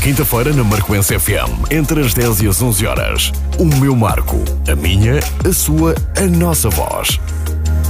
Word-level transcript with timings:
Quinta-feira 0.00 0.52
na 0.52 0.64
Marcoense 0.64 1.18
FM, 1.18 1.70
entre 1.70 2.00
as 2.00 2.12
10 2.14 2.42
e 2.42 2.48
as 2.48 2.60
11 2.60 2.86
horas. 2.86 3.32
O 3.58 3.64
meu 3.64 3.94
Marco. 3.94 4.42
A 4.70 4.74
minha, 4.74 5.20
a 5.48 5.52
sua, 5.52 5.94
a 6.16 6.22
nossa 6.22 6.68
voz. 6.68 7.20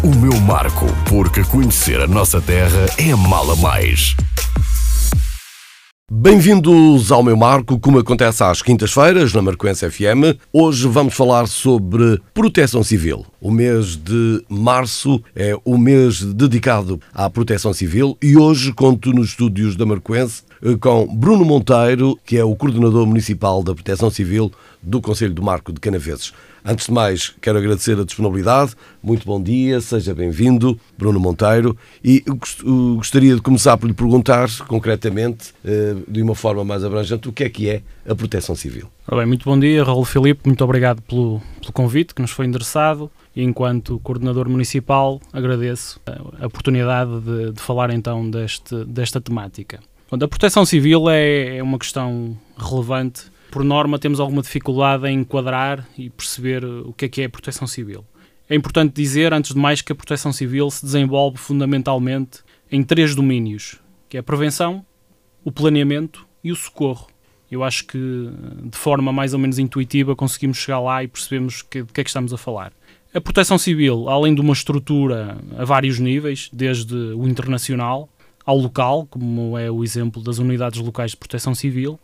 O 0.02 0.14
meu 0.14 0.38
Marco, 0.40 0.86
porque 1.08 1.42
conhecer 1.44 2.00
a 2.00 2.06
nossa 2.06 2.40
terra 2.40 2.86
é 2.98 3.14
mala 3.14 3.56
mais. 3.56 4.14
Bem-vindos 6.14 7.10
ao 7.10 7.22
meu 7.22 7.34
marco, 7.34 7.80
como 7.80 7.98
acontece 7.98 8.44
às 8.44 8.60
quintas-feiras 8.60 9.32
na 9.32 9.40
Marcoense 9.40 9.90
FM. 9.90 10.36
Hoje 10.52 10.86
vamos 10.86 11.14
falar 11.14 11.48
sobre 11.48 12.20
proteção 12.34 12.84
civil. 12.84 13.24
O 13.40 13.50
mês 13.50 13.96
de 13.96 14.44
março 14.46 15.22
é 15.34 15.56
o 15.64 15.78
mês 15.78 16.22
dedicado 16.22 17.00
à 17.14 17.30
proteção 17.30 17.72
civil 17.72 18.14
e 18.20 18.36
hoje 18.36 18.74
conto 18.74 19.10
nos 19.10 19.30
estúdios 19.30 19.74
da 19.74 19.86
Marcoense 19.86 20.42
eh, 20.62 20.76
com 20.78 21.06
Bruno 21.16 21.46
Monteiro, 21.46 22.18
que 22.26 22.36
é 22.36 22.44
o 22.44 22.54
coordenador 22.54 23.06
municipal 23.06 23.62
da 23.62 23.74
proteção 23.74 24.10
civil 24.10 24.52
do 24.82 25.00
Conselho 25.00 25.32
do 25.32 25.42
Marco 25.42 25.72
de 25.72 25.80
Canaveses. 25.80 26.34
Antes 26.64 26.86
de 26.86 26.92
mais, 26.92 27.34
quero 27.40 27.58
agradecer 27.58 27.98
a 27.98 28.04
disponibilidade. 28.04 28.76
Muito 29.02 29.26
bom 29.26 29.42
dia, 29.42 29.80
seja 29.80 30.14
bem-vindo, 30.14 30.78
Bruno 30.96 31.18
Monteiro. 31.18 31.76
E 32.04 32.22
gostaria 32.94 33.34
de 33.34 33.40
começar 33.40 33.76
por 33.76 33.88
lhe 33.88 33.92
perguntar, 33.92 34.48
concretamente, 34.68 35.52
eh, 35.64 35.96
de 36.06 36.22
uma 36.22 36.36
forma 36.36 36.64
mais 36.64 36.84
abrangente, 36.84 37.28
o 37.28 37.32
que 37.32 37.42
é 37.42 37.48
que 37.48 37.68
é 37.68 37.82
a 38.08 38.14
proteção 38.14 38.54
civil. 38.54 38.88
Bem, 39.10 39.26
muito 39.26 39.44
bom 39.44 39.58
dia, 39.58 39.82
Raul 39.82 40.04
Filipe. 40.04 40.42
Muito 40.44 40.62
obrigado 40.62 41.02
pelo, 41.02 41.42
pelo 41.60 41.72
convite 41.72 42.14
que 42.14 42.22
nos 42.22 42.30
foi 42.30 42.46
endereçado. 42.46 43.10
Enquanto 43.34 43.98
coordenador 43.98 44.48
municipal, 44.48 45.20
agradeço 45.32 46.00
a 46.40 46.46
oportunidade 46.46 47.20
de, 47.22 47.52
de 47.54 47.60
falar 47.60 47.90
então 47.90 48.30
deste, 48.30 48.84
desta 48.84 49.20
temática. 49.20 49.80
A 50.12 50.28
proteção 50.28 50.64
civil 50.64 51.10
é, 51.10 51.56
é 51.56 51.62
uma 51.62 51.78
questão 51.78 52.36
relevante 52.56 53.31
por 53.52 53.62
norma, 53.62 53.98
temos 53.98 54.18
alguma 54.18 54.40
dificuldade 54.40 55.06
em 55.06 55.20
enquadrar 55.20 55.86
e 55.98 56.08
perceber 56.08 56.64
o 56.64 56.92
que 56.94 57.04
é 57.04 57.08
que 57.08 57.20
é 57.20 57.26
a 57.26 57.28
proteção 57.28 57.66
civil. 57.66 58.02
É 58.48 58.56
importante 58.56 58.94
dizer, 58.94 59.34
antes 59.34 59.52
de 59.52 59.60
mais, 59.60 59.82
que 59.82 59.92
a 59.92 59.94
proteção 59.94 60.32
civil 60.32 60.70
se 60.70 60.82
desenvolve 60.82 61.36
fundamentalmente 61.36 62.40
em 62.70 62.82
três 62.82 63.14
domínios, 63.14 63.78
que 64.08 64.16
é 64.16 64.20
a 64.20 64.22
prevenção, 64.22 64.84
o 65.44 65.52
planeamento 65.52 66.26
e 66.42 66.50
o 66.50 66.56
socorro. 66.56 67.08
Eu 67.50 67.62
acho 67.62 67.86
que, 67.86 67.98
de 67.98 68.76
forma 68.76 69.12
mais 69.12 69.34
ou 69.34 69.38
menos 69.38 69.58
intuitiva, 69.58 70.16
conseguimos 70.16 70.56
chegar 70.56 70.80
lá 70.80 71.04
e 71.04 71.08
percebemos 71.08 71.60
que, 71.60 71.82
de 71.82 71.92
que 71.92 72.00
é 72.00 72.04
que 72.04 72.08
estamos 72.08 72.32
a 72.32 72.38
falar. 72.38 72.72
A 73.12 73.20
proteção 73.20 73.58
civil, 73.58 74.08
além 74.08 74.34
de 74.34 74.40
uma 74.40 74.54
estrutura 74.54 75.36
a 75.58 75.64
vários 75.66 75.98
níveis, 75.98 76.48
desde 76.50 76.94
o 76.94 77.28
internacional 77.28 78.08
ao 78.46 78.56
local, 78.56 79.06
como 79.10 79.58
é 79.58 79.70
o 79.70 79.84
exemplo 79.84 80.22
das 80.22 80.38
unidades 80.38 80.80
locais 80.80 81.10
de 81.10 81.18
proteção 81.18 81.54
civil, 81.54 82.00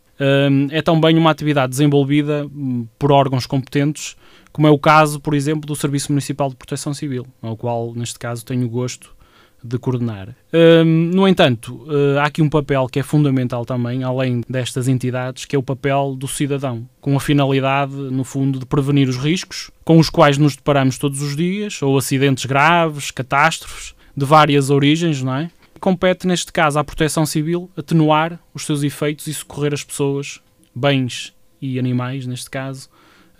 é 0.70 0.82
também 0.82 1.16
uma 1.16 1.30
atividade 1.30 1.70
desenvolvida 1.70 2.46
hum, 2.46 2.86
por 2.98 3.12
órgãos 3.12 3.46
competentes, 3.46 4.16
como 4.52 4.66
é 4.66 4.70
o 4.70 4.78
caso, 4.78 5.20
por 5.20 5.34
exemplo, 5.34 5.66
do 5.66 5.76
Serviço 5.76 6.10
Municipal 6.10 6.48
de 6.48 6.56
Proteção 6.56 6.92
Civil, 6.92 7.26
ao 7.40 7.56
qual, 7.56 7.94
neste 7.94 8.18
caso, 8.18 8.44
tenho 8.44 8.66
o 8.66 8.70
gosto 8.70 9.16
de 9.62 9.78
coordenar. 9.78 10.36
no 10.84 11.26
entanto, 11.26 11.84
há 12.20 12.26
aqui 12.26 12.40
um 12.40 12.48
papel 12.48 12.86
que 12.86 13.00
é 13.00 13.02
fundamental 13.02 13.64
também, 13.64 14.04
além 14.04 14.40
destas 14.48 14.86
entidades, 14.86 15.44
que 15.44 15.56
é 15.56 15.58
o 15.58 15.62
papel 15.62 16.14
do 16.16 16.28
cidadão, 16.28 16.88
com 17.00 17.16
a 17.16 17.20
finalidade, 17.20 17.92
no 17.92 18.22
fundo, 18.24 18.60
de 18.60 18.66
prevenir 18.66 19.08
os 19.08 19.16
riscos 19.16 19.70
com 19.84 19.98
os 19.98 20.08
quais 20.08 20.38
nos 20.38 20.54
deparamos 20.54 20.96
todos 20.96 21.22
os 21.22 21.34
dias, 21.34 21.82
ou 21.82 21.98
acidentes 21.98 22.44
graves, 22.44 23.10
catástrofes, 23.10 23.94
de 24.16 24.24
várias 24.24 24.70
origens, 24.70 25.22
não 25.22 25.34
é? 25.34 25.50
Compete, 25.78 26.26
neste 26.26 26.52
caso, 26.52 26.78
à 26.78 26.84
Proteção 26.84 27.24
Civil 27.24 27.70
atenuar 27.76 28.38
os 28.52 28.66
seus 28.66 28.82
efeitos 28.82 29.26
e 29.26 29.34
socorrer 29.34 29.72
as 29.72 29.82
pessoas, 29.82 30.40
bens 30.74 31.34
e 31.60 31.78
animais, 31.78 32.26
neste 32.26 32.50
caso, 32.50 32.88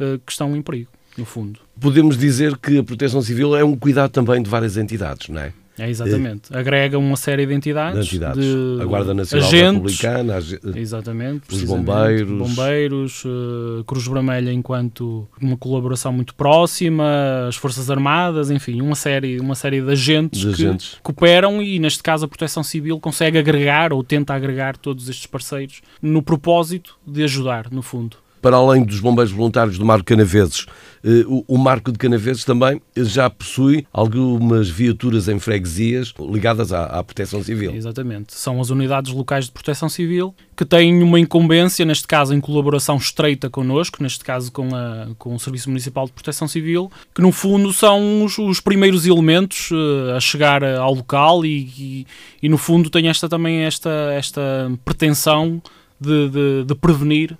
eh, 0.00 0.18
que 0.24 0.32
estão 0.32 0.56
em 0.56 0.62
perigo, 0.62 0.90
no 1.16 1.24
fundo. 1.24 1.60
Podemos 1.80 2.16
dizer 2.16 2.56
que 2.56 2.78
a 2.78 2.84
Proteção 2.84 3.20
Civil 3.22 3.56
é 3.56 3.64
um 3.64 3.76
cuidado 3.76 4.10
também 4.10 4.42
de 4.42 4.48
várias 4.48 4.76
entidades, 4.76 5.28
não 5.28 5.40
é? 5.40 5.52
É, 5.78 5.88
exatamente. 5.88 6.54
Agrega 6.54 6.98
uma 6.98 7.16
série 7.16 7.46
de 7.46 7.54
entidades. 7.54 8.06
De 8.06 8.16
entidades. 8.16 8.44
De 8.44 8.82
a 8.82 8.84
Guarda 8.84 9.14
Nacional 9.14 9.48
agentes, 9.48 10.00
Republicana, 10.00 10.38
exatamente, 10.76 11.42
os 11.52 11.62
bombeiros. 11.62 12.38
Bombeiros, 12.38 13.24
uh, 13.24 13.84
Cruz 13.84 14.06
Vermelha 14.06 14.52
enquanto 14.52 15.28
uma 15.40 15.56
colaboração 15.56 16.12
muito 16.12 16.34
próxima, 16.34 17.46
as 17.48 17.56
Forças 17.56 17.90
Armadas, 17.90 18.50
enfim, 18.50 18.80
uma 18.80 18.94
série, 18.94 19.38
uma 19.38 19.54
série 19.54 19.80
de 19.80 19.90
agentes 19.90 20.40
de 20.40 20.46
que 20.54 20.66
agentes. 20.66 20.96
cooperam 21.02 21.62
e, 21.62 21.78
neste 21.78 22.02
caso, 22.02 22.24
a 22.24 22.28
Proteção 22.28 22.62
Civil 22.62 22.98
consegue 22.98 23.38
agregar 23.38 23.92
ou 23.92 24.02
tenta 24.02 24.34
agregar 24.34 24.76
todos 24.76 25.08
estes 25.08 25.26
parceiros 25.26 25.80
no 26.02 26.22
propósito 26.22 26.98
de 27.06 27.22
ajudar, 27.22 27.70
no 27.70 27.82
fundo 27.82 28.16
para 28.40 28.56
além 28.56 28.84
dos 28.84 29.00
bombeiros 29.00 29.32
voluntários 29.32 29.78
do 29.78 29.84
Marco 29.84 30.04
Canaveses, 30.04 30.66
eh, 31.04 31.24
o 31.46 31.56
Marco 31.56 31.92
de 31.92 31.98
Canaveses 31.98 32.44
também 32.44 32.80
já 32.96 33.30
possui 33.30 33.86
algumas 33.92 34.68
viaturas 34.68 35.28
em 35.28 35.38
freguesias 35.38 36.12
ligadas 36.18 36.72
à, 36.72 36.84
à, 36.84 37.04
proteção 37.04 37.42
civil. 37.42 37.74
Exatamente. 37.74 38.34
São 38.34 38.60
as 38.60 38.70
unidades 38.70 39.12
locais 39.12 39.46
de 39.46 39.52
proteção 39.52 39.88
civil 39.88 40.34
que 40.56 40.64
têm 40.64 41.02
uma 41.02 41.20
incumbência, 41.20 41.84
neste 41.84 42.06
caso 42.06 42.34
em 42.34 42.40
colaboração 42.40 42.96
estreita 42.96 43.48
connosco, 43.48 44.02
neste 44.02 44.24
caso 44.24 44.50
com, 44.50 44.74
a, 44.74 45.08
com 45.18 45.34
o 45.34 45.38
Serviço 45.38 45.68
Municipal 45.68 46.06
de 46.06 46.12
Proteção 46.12 46.48
Civil, 46.48 46.90
que 47.14 47.22
no 47.22 47.30
fundo 47.30 47.72
são 47.72 48.24
os, 48.24 48.36
os 48.38 48.60
primeiros 48.60 49.06
elementos 49.06 49.70
uh, 49.70 50.16
a 50.16 50.20
chegar 50.20 50.64
ao 50.64 50.94
local 50.94 51.44
e, 51.44 51.70
e, 51.78 52.06
e, 52.42 52.48
no 52.48 52.58
fundo 52.58 52.90
têm 52.90 53.08
esta, 53.08 53.28
também 53.28 53.60
esta, 53.60 53.90
esta 54.12 54.72
pretensão 54.84 55.62
de, 56.00 56.28
de, 56.28 56.64
de 56.64 56.74
prevenir 56.74 57.36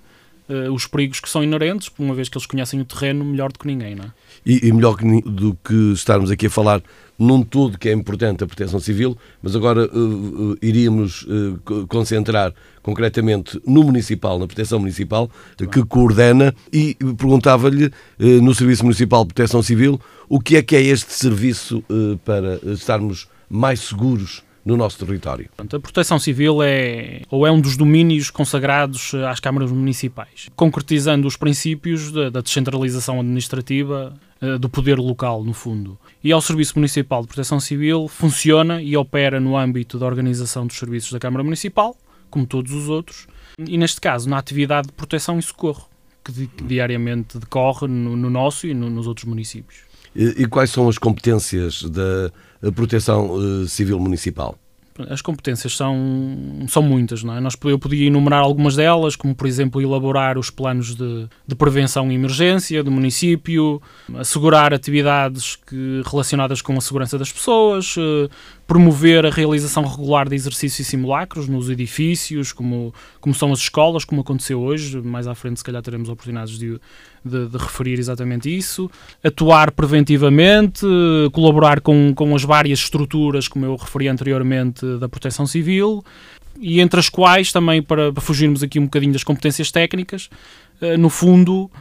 uh, 0.49 0.73
os 0.73 0.87
perigos 0.87 1.19
que 1.19 1.29
são 1.29 1.43
inerentes, 1.43 1.89
uma 1.97 2.13
vez 2.13 2.27
que 2.27 2.37
eles 2.37 2.45
conhecem 2.45 2.81
o 2.81 2.85
terreno 2.85 3.23
melhor 3.23 3.51
do 3.51 3.59
que 3.59 3.67
ninguém, 3.67 3.95
não 3.95 4.05
é? 4.05 4.11
E, 4.45 4.67
e 4.67 4.71
melhor 4.71 4.95
do 4.95 5.57
que 5.63 5.93
estarmos 5.93 6.31
aqui 6.31 6.47
a 6.47 6.49
falar 6.49 6.81
num 7.19 7.43
todo 7.43 7.77
que 7.77 7.89
é 7.89 7.91
importante 7.91 8.43
a 8.43 8.47
proteção 8.47 8.79
civil, 8.79 9.17
mas 9.41 9.53
agora 9.53 9.85
uh, 9.85 10.51
uh, 10.51 10.57
iríamos 10.61 11.23
uh, 11.23 11.85
concentrar 11.87 12.53
concretamente 12.81 13.61
no 13.67 13.83
municipal, 13.83 14.39
na 14.39 14.47
proteção 14.47 14.79
municipal, 14.79 15.29
que 15.71 15.83
coordena, 15.85 16.55
e 16.71 16.95
perguntava-lhe 16.95 17.91
no 18.17 18.55
Serviço 18.55 18.83
Municipal 18.83 19.25
de 19.25 19.33
Proteção 19.33 19.61
Civil 19.61 19.99
o 20.29 20.39
que 20.39 20.55
é 20.55 20.63
que 20.63 20.75
é 20.75 20.81
este 20.81 21.13
serviço 21.13 21.83
para 22.23 22.59
estarmos 22.71 23.27
mais 23.49 23.81
seguros 23.81 24.41
no 24.69 24.77
nosso 24.77 25.03
território. 25.03 25.49
A 25.57 25.79
proteção 25.79 26.19
civil 26.19 26.61
é 26.61 27.21
ou 27.29 27.45
é 27.45 27.51
um 27.51 27.59
dos 27.59 27.75
domínios 27.75 28.29
consagrados 28.29 29.13
às 29.27 29.39
câmaras 29.39 29.71
municipais, 29.71 30.47
concretizando 30.55 31.27
os 31.27 31.35
princípios 31.35 32.11
da, 32.11 32.29
descentralização 32.41 33.19
administrativa 33.19 34.13
eh, 34.41 34.57
do 34.57 34.69
poder 34.69 34.97
local, 34.99 35.43
no 35.43 35.53
fundo. 35.53 35.97
E 36.23 36.31
ao 36.31 36.41
Serviço 36.41 36.73
Municipal 36.75 37.21
de 37.21 37.27
Proteção 37.27 37.59
Civil 37.59 38.07
funciona 38.07 38.81
e 38.81 38.95
opera 38.95 39.39
no 39.39 39.57
âmbito 39.57 39.97
da 39.97 40.05
organização 40.05 40.67
dos 40.67 40.77
serviços 40.77 41.11
da 41.11 41.19
Câmara 41.19 41.43
Municipal, 41.43 41.95
como 42.29 42.45
todos 42.45 42.71
os 42.71 42.89
outros, 42.89 43.27
e 43.57 43.77
neste 43.77 43.99
caso 43.99 44.29
na 44.29 44.37
atividade 44.37 44.87
de 44.87 44.93
proteção 44.93 45.39
e 45.39 45.41
socorro, 45.41 45.89
que, 46.23 46.31
di 46.31 46.47
que 46.47 46.63
diariamente 46.63 47.39
decorre 47.39 47.87
no, 47.87 48.15
no 48.15 48.29
nosso 48.29 48.67
e 48.67 48.73
no, 48.73 48.89
nos 48.89 49.07
outros 49.07 49.25
municípios. 49.25 49.88
E, 50.15 50.43
e, 50.43 50.45
quais 50.47 50.69
são 50.69 50.89
as 50.89 50.97
competências 50.97 51.83
da 51.83 52.71
proteção 52.71 53.31
uh, 53.31 53.67
civil 53.67 53.99
municipal? 53.99 54.57
as 55.09 55.21
competências 55.21 55.75
são, 55.75 55.95
são 56.67 56.81
muitas, 56.81 57.23
não 57.23 57.35
é? 57.35 57.39
Nós, 57.39 57.55
eu 57.63 57.79
podia 57.79 58.07
enumerar 58.07 58.41
algumas 58.41 58.75
delas, 58.75 59.15
como 59.15 59.33
por 59.33 59.47
exemplo 59.47 59.81
elaborar 59.81 60.37
os 60.37 60.49
planos 60.49 60.95
de, 60.95 61.27
de 61.47 61.55
prevenção 61.55 62.11
e 62.11 62.15
emergência 62.15 62.83
do 62.83 62.91
município, 62.91 63.81
assegurar 64.15 64.73
atividades 64.73 65.55
que, 65.55 66.01
relacionadas 66.05 66.61
com 66.61 66.77
a 66.77 66.81
segurança 66.81 67.17
das 67.17 67.31
pessoas, 67.31 67.95
eh, 67.97 68.29
promover 68.69 69.25
a 69.25 69.31
realização 69.31 69.83
regular 69.83 70.29
de 70.29 70.35
exercícios 70.35 70.87
e 70.87 70.91
simulacros 70.91 71.49
nos 71.49 71.71
edifícios, 71.71 72.53
como, 72.53 72.93
como 73.19 73.33
são 73.33 73.51
as 73.51 73.57
escolas, 73.57 74.05
como 74.05 74.21
aconteceu 74.21 74.61
hoje. 74.61 75.01
Mais 75.01 75.25
à 75.25 75.33
frente, 75.33 75.57
se 75.57 75.63
calhar, 75.63 75.81
teremos 75.81 76.07
oportunidades 76.07 76.59
de, 76.59 76.79
de, 77.25 77.47
de 77.47 77.57
referir 77.57 77.97
exatamente 77.97 78.55
isso. 78.55 78.87
Atuar 79.23 79.71
preventivamente, 79.71 80.85
colaborar 81.31 81.81
com, 81.81 82.13
com 82.13 82.35
as 82.35 82.43
várias 82.43 82.77
estruturas, 82.77 83.47
como 83.47 83.65
eu 83.65 83.75
referi 83.75 84.07
anteriormente, 84.07 84.85
da 84.99 85.09
proteção 85.09 85.47
civil. 85.47 86.05
E 86.61 86.79
entre 86.79 86.99
as 86.99 87.09
quais, 87.09 87.51
também 87.51 87.81
para, 87.81 88.13
para 88.13 88.21
fugirmos 88.21 88.61
aqui 88.61 88.77
um 88.79 88.83
bocadinho 88.83 89.13
das 89.13 89.23
competências 89.23 89.71
técnicas, 89.71 90.29
eh, 90.79 90.95
no 90.95 91.09
fundo, 91.09 91.71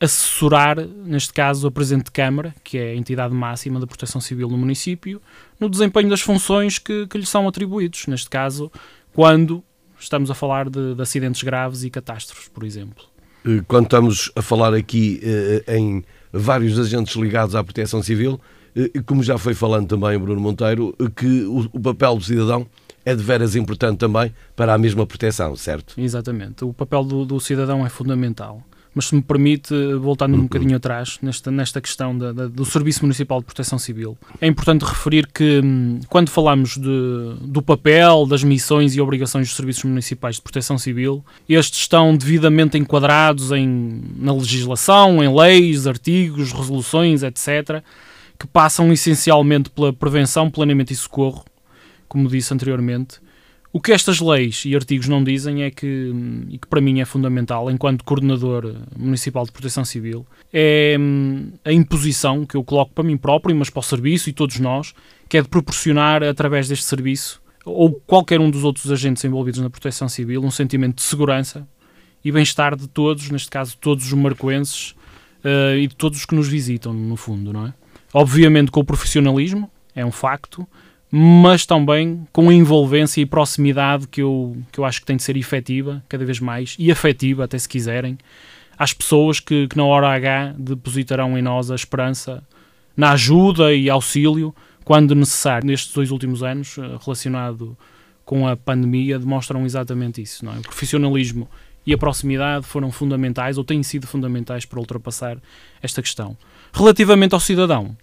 assessorar, 0.00 0.78
neste 0.80 1.32
caso, 1.32 1.66
a 1.66 1.70
Presidente 1.70 2.06
de 2.06 2.10
Câmara, 2.10 2.54
que 2.62 2.78
é 2.78 2.90
a 2.90 2.96
entidade 2.96 3.34
máxima 3.34 3.80
da 3.80 3.86
proteção 3.86 4.20
civil 4.20 4.48
no 4.48 4.58
município, 4.58 5.20
no 5.58 5.68
desempenho 5.68 6.10
das 6.10 6.20
funções 6.20 6.78
que, 6.78 7.06
que 7.06 7.18
lhe 7.18 7.26
são 7.26 7.46
atribuídos, 7.46 8.06
neste 8.06 8.28
caso, 8.28 8.70
quando 9.12 9.62
estamos 9.98 10.30
a 10.30 10.34
falar 10.34 10.68
de, 10.68 10.94
de 10.94 11.02
acidentes 11.02 11.42
graves 11.42 11.84
e 11.84 11.90
catástrofes, 11.90 12.48
por 12.48 12.64
exemplo. 12.64 13.04
Eh, 13.44 13.62
quando 13.66 13.84
estamos 13.84 14.30
a 14.34 14.42
falar 14.42 14.74
aqui 14.74 15.20
eh, 15.22 15.76
em 15.76 16.04
vários 16.32 16.78
agentes 16.78 17.14
ligados 17.14 17.54
à 17.54 17.62
proteção 17.62 18.02
civil, 18.02 18.40
eh, 18.76 18.90
como 19.06 19.22
já 19.22 19.38
foi 19.38 19.54
falando 19.54 19.88
também 19.88 20.18
Bruno 20.18 20.40
Monteiro, 20.40 20.94
que 21.16 21.44
o, 21.44 21.68
o 21.72 21.80
papel 21.80 22.16
do 22.16 22.24
cidadão 22.24 22.66
é 23.04 23.14
de 23.14 23.22
veras 23.22 23.54
importante 23.54 23.98
também 23.98 24.34
para 24.56 24.74
a 24.74 24.78
mesma 24.78 25.06
proteção, 25.06 25.54
certo? 25.56 25.94
Exatamente. 25.98 26.64
O 26.64 26.72
papel 26.72 27.04
do, 27.04 27.24
do 27.24 27.38
cidadão 27.38 27.84
é 27.84 27.88
fundamental 27.88 28.62
mas 28.94 29.06
se 29.06 29.14
me 29.14 29.22
permite, 29.22 29.74
voltando 29.94 30.34
um 30.34 30.38
uhum. 30.38 30.42
bocadinho 30.44 30.76
atrás, 30.76 31.18
nesta, 31.20 31.50
nesta 31.50 31.80
questão 31.80 32.16
da, 32.16 32.32
da, 32.32 32.46
do 32.46 32.64
Serviço 32.64 33.02
Municipal 33.02 33.40
de 33.40 33.46
Proteção 33.46 33.78
Civil, 33.78 34.16
é 34.40 34.46
importante 34.46 34.84
referir 34.84 35.26
que 35.26 35.60
hum, 35.62 36.00
quando 36.08 36.30
falamos 36.30 36.76
de, 36.76 37.34
do 37.40 37.60
papel, 37.60 38.24
das 38.26 38.44
missões 38.44 38.94
e 38.94 39.00
obrigações 39.00 39.48
dos 39.48 39.56
Serviços 39.56 39.84
Municipais 39.84 40.36
de 40.36 40.42
Proteção 40.42 40.78
Civil, 40.78 41.24
estes 41.48 41.80
estão 41.80 42.16
devidamente 42.16 42.78
enquadrados 42.78 43.50
em, 43.50 44.00
na 44.16 44.32
legislação, 44.32 45.22
em 45.22 45.34
leis, 45.34 45.86
artigos, 45.86 46.52
resoluções, 46.52 47.22
etc., 47.22 47.82
que 48.38 48.46
passam 48.46 48.92
essencialmente 48.92 49.70
pela 49.70 49.92
prevenção, 49.92 50.50
planeamento 50.50 50.92
e 50.92 50.96
socorro, 50.96 51.44
como 52.08 52.28
disse 52.28 52.52
anteriormente, 52.54 53.23
o 53.74 53.80
que 53.80 53.90
estas 53.90 54.20
leis 54.20 54.62
e 54.64 54.76
artigos 54.76 55.08
não 55.08 55.24
dizem 55.24 55.64
é 55.64 55.70
que, 55.70 56.12
e 56.48 56.58
que 56.58 56.68
para 56.68 56.80
mim 56.80 57.00
é 57.00 57.04
fundamental, 57.04 57.68
enquanto 57.68 58.04
coordenador 58.04 58.72
municipal 58.96 59.44
de 59.44 59.50
proteção 59.50 59.84
civil, 59.84 60.24
é 60.52 60.96
hum, 60.96 61.50
a 61.64 61.72
imposição 61.72 62.46
que 62.46 62.56
eu 62.56 62.62
coloco 62.62 62.92
para 62.94 63.02
mim 63.02 63.16
próprio, 63.16 63.56
mas 63.56 63.68
para 63.68 63.80
o 63.80 63.82
serviço 63.82 64.30
e 64.30 64.32
todos 64.32 64.60
nós, 64.60 64.94
que 65.28 65.36
é 65.36 65.42
de 65.42 65.48
proporcionar 65.48 66.22
através 66.22 66.68
deste 66.68 66.84
serviço 66.84 67.42
ou 67.64 68.00
qualquer 68.06 68.40
um 68.40 68.48
dos 68.48 68.62
outros 68.62 68.92
agentes 68.92 69.24
envolvidos 69.24 69.58
na 69.58 69.68
proteção 69.68 70.08
civil 70.08 70.44
um 70.44 70.52
sentimento 70.52 70.98
de 70.98 71.02
segurança 71.02 71.66
e 72.24 72.30
bem-estar 72.30 72.76
de 72.76 72.86
todos, 72.86 73.28
neste 73.28 73.50
caso 73.50 73.76
todos 73.80 74.06
os 74.06 74.12
marcoenses 74.12 74.94
uh, 75.44 75.76
e 75.76 75.88
de 75.88 75.96
todos 75.96 76.20
os 76.20 76.24
que 76.24 76.36
nos 76.36 76.46
visitam, 76.46 76.92
no 76.92 77.16
fundo, 77.16 77.52
não 77.52 77.66
é? 77.66 77.74
Obviamente 78.12 78.70
com 78.70 78.78
o 78.78 78.84
profissionalismo, 78.84 79.68
é 79.96 80.06
um 80.06 80.12
facto, 80.12 80.64
mas 81.16 81.64
também 81.64 82.26
com 82.32 82.48
a 82.48 82.52
envolvência 82.52 83.20
e 83.20 83.26
proximidade 83.26 84.08
que 84.08 84.20
eu, 84.20 84.56
que 84.72 84.80
eu 84.80 84.84
acho 84.84 84.98
que 84.98 85.06
tem 85.06 85.16
de 85.16 85.22
ser 85.22 85.36
efetiva, 85.36 86.02
cada 86.08 86.24
vez 86.24 86.40
mais, 86.40 86.74
e 86.76 86.90
afetiva, 86.90 87.44
até 87.44 87.56
se 87.56 87.68
quiserem, 87.68 88.18
às 88.76 88.92
pessoas 88.92 89.38
que, 89.38 89.68
que 89.68 89.76
na 89.76 89.84
hora 89.84 90.08
H 90.08 90.56
depositarão 90.58 91.38
em 91.38 91.42
nós 91.42 91.70
a 91.70 91.76
esperança 91.76 92.42
na 92.96 93.12
ajuda 93.12 93.72
e 93.72 93.88
auxílio 93.88 94.52
quando 94.84 95.14
necessário. 95.14 95.64
Nestes 95.64 95.94
dois 95.94 96.10
últimos 96.10 96.42
anos, 96.42 96.76
eh, 96.78 96.98
relacionado 97.04 97.78
com 98.24 98.48
a 98.48 98.56
pandemia, 98.56 99.16
demonstram 99.16 99.64
exatamente 99.64 100.20
isso. 100.20 100.44
Não 100.44 100.52
é? 100.52 100.58
O 100.58 100.62
profissionalismo 100.62 101.48
e 101.86 101.92
a 101.92 101.98
proximidade 101.98 102.66
foram 102.66 102.90
fundamentais, 102.90 103.56
ou 103.56 103.62
têm 103.62 103.84
sido 103.84 104.04
fundamentais 104.04 104.64
para 104.64 104.80
ultrapassar 104.80 105.38
esta 105.80 106.02
questão. 106.02 106.36
Relativamente 106.72 107.34
ao 107.34 107.40
cidadão, 107.40 107.96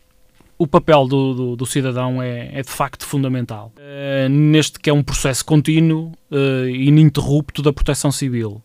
o 0.61 0.67
papel 0.67 1.07
do, 1.07 1.33
do, 1.33 1.55
do 1.55 1.65
cidadão 1.65 2.21
é, 2.21 2.51
é, 2.53 2.61
de 2.61 2.69
facto 2.69 3.03
fundamental. 3.03 3.73
Uh, 3.77 4.29
neste 4.29 4.79
que 4.79 4.91
é 4.91 4.93
um 4.93 5.01
processo 5.01 5.43
contínuo 5.43 6.11
e 6.31 6.87
ininterrupto 6.87 7.63
da 7.63 7.73
proteção 7.73 8.11
civil. 8.11 8.61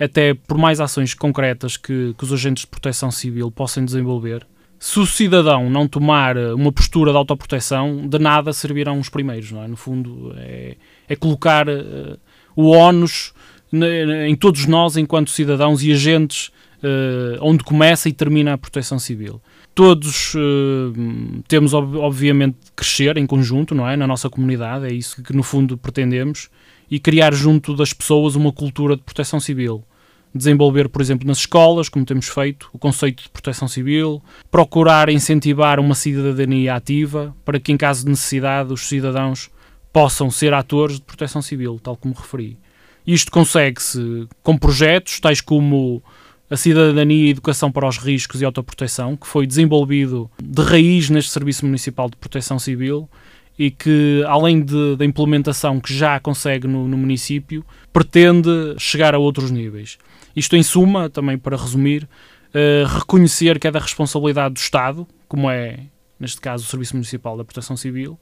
Até 0.00 0.32
por 0.32 0.56
mais 0.56 0.80
ações 0.80 1.12
concretas 1.12 1.76
que, 1.76 2.14
que 2.16 2.24
os 2.24 2.32
agentes 2.32 2.62
de 2.62 2.68
proteção 2.68 3.10
civil 3.10 3.50
possam 3.50 3.84
desenvolver, 3.84 4.46
se 4.78 4.98
o 4.98 5.06
cidadão 5.06 5.68
não 5.68 5.86
tomar 5.86 6.38
uma 6.38 6.72
postura 6.72 7.10
de 7.10 7.18
autoproteção, 7.18 8.08
de 8.08 8.18
nada 8.18 8.52
servirão 8.52 8.98
os 8.98 9.10
primeiros, 9.10 9.52
é? 9.52 9.68
No 9.68 9.76
fundo, 9.76 10.34
é, 10.38 10.76
é 11.06 11.16
colocar 11.16 11.68
uh, 11.68 12.18
o 12.54 12.70
ónus 12.70 13.34
em 14.26 14.34
todos 14.36 14.66
nós, 14.66 14.96
enquanto 14.96 15.30
cidadãos 15.30 15.82
e 15.82 15.92
agentes, 15.92 16.48
uh, 16.78 17.38
onde 17.40 17.62
começa 17.62 18.08
e 18.08 18.12
termina 18.12 18.54
a 18.54 18.58
proteção 18.58 18.98
civil 18.98 19.40
todos 19.76 20.34
uh, 20.34 21.42
temos 21.46 21.74
obviamente 21.74 22.56
de 22.64 22.72
crescer 22.74 23.18
em 23.18 23.26
conjunto, 23.26 23.74
não 23.74 23.86
é, 23.86 23.94
na 23.94 24.06
nossa 24.06 24.30
comunidade, 24.30 24.86
é 24.86 24.92
isso 24.92 25.22
que 25.22 25.36
no 25.36 25.42
fundo 25.42 25.76
pretendemos 25.76 26.48
e 26.90 26.98
criar 26.98 27.34
junto 27.34 27.76
das 27.76 27.92
pessoas 27.92 28.34
uma 28.34 28.50
cultura 28.50 28.96
de 28.96 29.02
proteção 29.02 29.38
civil. 29.38 29.84
Desenvolver, 30.34 30.88
por 30.88 31.02
exemplo, 31.02 31.26
nas 31.26 31.38
escolas, 31.38 31.90
como 31.90 32.06
temos 32.06 32.26
feito, 32.26 32.70
o 32.72 32.78
conceito 32.78 33.24
de 33.24 33.28
proteção 33.28 33.68
civil, 33.68 34.22
procurar 34.50 35.10
incentivar 35.10 35.78
uma 35.78 35.94
cidadania 35.94 36.74
ativa 36.74 37.36
para 37.44 37.60
que, 37.60 37.70
em 37.70 37.76
caso 37.76 38.04
de 38.04 38.10
necessidade, 38.10 38.72
os 38.72 38.88
cidadãos 38.88 39.50
possam 39.92 40.30
ser 40.30 40.54
atores 40.54 40.96
de 40.96 41.02
proteção 41.02 41.42
civil, 41.42 41.78
tal 41.82 41.98
como 41.98 42.14
referi. 42.14 42.58
Isto 43.06 43.30
consegue-se 43.30 44.26
com 44.42 44.56
projetos 44.56 45.20
tais 45.20 45.42
como 45.42 46.02
a 46.50 46.56
cidadania 46.56 47.26
e 47.26 47.30
educação 47.30 47.70
para 47.72 47.88
os 47.88 47.98
riscos 47.98 48.40
e 48.40 48.44
autoproteção, 48.44 49.16
que 49.16 49.26
foi 49.26 49.46
desenvolvido 49.46 50.30
de 50.42 50.62
raiz 50.62 51.10
neste 51.10 51.30
Serviço 51.30 51.66
Municipal 51.66 52.08
de 52.08 52.16
Proteção 52.16 52.58
Civil 52.58 53.08
e 53.58 53.70
que, 53.70 54.22
além 54.28 54.64
da 54.96 55.04
implementação 55.04 55.80
que 55.80 55.92
já 55.92 56.20
consegue 56.20 56.68
no, 56.68 56.86
no, 56.86 56.96
município, 56.96 57.64
pretende 57.92 58.50
chegar 58.78 59.14
a 59.14 59.18
outros 59.18 59.50
níveis. 59.50 59.98
Isto, 60.34 60.56
em 60.56 60.62
suma, 60.62 61.08
também 61.08 61.38
para 61.38 61.56
resumir, 61.56 62.04
uh, 62.04 62.86
reconhecer 62.98 63.58
que 63.58 63.66
é 63.66 63.70
da 63.70 63.78
responsabilidade 63.78 64.54
do 64.54 64.58
Estado, 64.58 65.06
como 65.26 65.50
é, 65.50 65.80
neste 66.20 66.40
caso, 66.40 66.64
o 66.64 66.66
Serviço 66.66 66.94
Municipal 66.94 67.36
da 67.36 67.44
Proteção 67.44 67.76
Civil, 67.76 68.18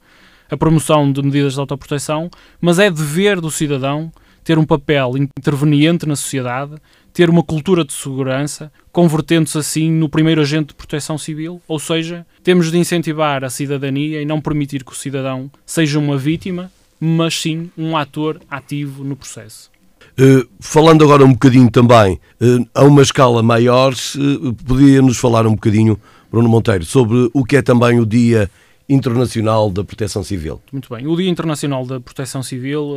a 0.49 0.55
promoção 0.55 1.11
de 1.11 1.21
medidas 1.21 1.53
de 1.53 1.59
autoproteção, 1.59 2.29
mas 2.61 2.79
é 2.79 2.89
dever 2.89 3.41
do 3.41 3.51
cidadão 3.51 4.11
ter 4.43 4.57
um 4.59 4.65
papel 4.65 5.13
interveniente 5.17 6.05
na 6.05 6.15
sociedade, 6.15 6.75
ter 7.15 7.29
uma 7.29 7.41
cultura 7.41 7.85
de 7.85 7.93
segurança, 7.93 8.69
convertendo-se 8.91 9.57
assim 9.57 9.89
no 9.89 10.09
primeiro 10.09 10.41
agente 10.41 10.67
de 10.67 10.73
proteção 10.73 11.17
civil, 11.17 11.61
ou 11.65 11.79
seja, 11.79 12.27
temos 12.43 12.69
de 12.69 12.77
incentivar 12.77 13.41
a 13.45 13.49
cidadania 13.49 14.21
e 14.21 14.25
não 14.25 14.41
permitir 14.41 14.83
que 14.83 14.91
o 14.91 14.95
cidadão 14.95 15.49
seja 15.65 15.97
uma 15.97 16.17
vítima, 16.17 16.69
mas 16.99 17.39
sim 17.39 17.71
um 17.77 17.95
ator 17.95 18.41
ativo 18.51 19.01
no 19.05 19.15
processo. 19.15 19.71
Uh, 20.19 20.45
falando 20.59 21.05
agora 21.05 21.23
um 21.23 21.31
bocadinho 21.31 21.71
também 21.71 22.19
uh, 22.41 22.67
a 22.73 22.83
uma 22.83 23.01
escala 23.01 23.41
maior, 23.41 23.93
uh, 23.93 24.53
podia-nos 24.65 25.17
falar 25.17 25.47
um 25.47 25.55
bocadinho, 25.55 25.97
Bruno 26.29 26.49
Monteiro, 26.49 26.83
sobre 26.83 27.29
o 27.33 27.45
que 27.45 27.55
é 27.55 27.61
também 27.61 27.97
o 27.97 28.05
Dia 28.05 28.51
Internacional 28.89 29.71
da 29.71 29.85
Proteção 29.85 30.21
Civil. 30.21 30.61
Muito 30.69 30.93
bem. 30.93 31.07
O 31.07 31.15
Dia 31.15 31.29
Internacional 31.29 31.85
da 31.85 31.97
Proteção 31.97 32.43
Civil 32.43 32.89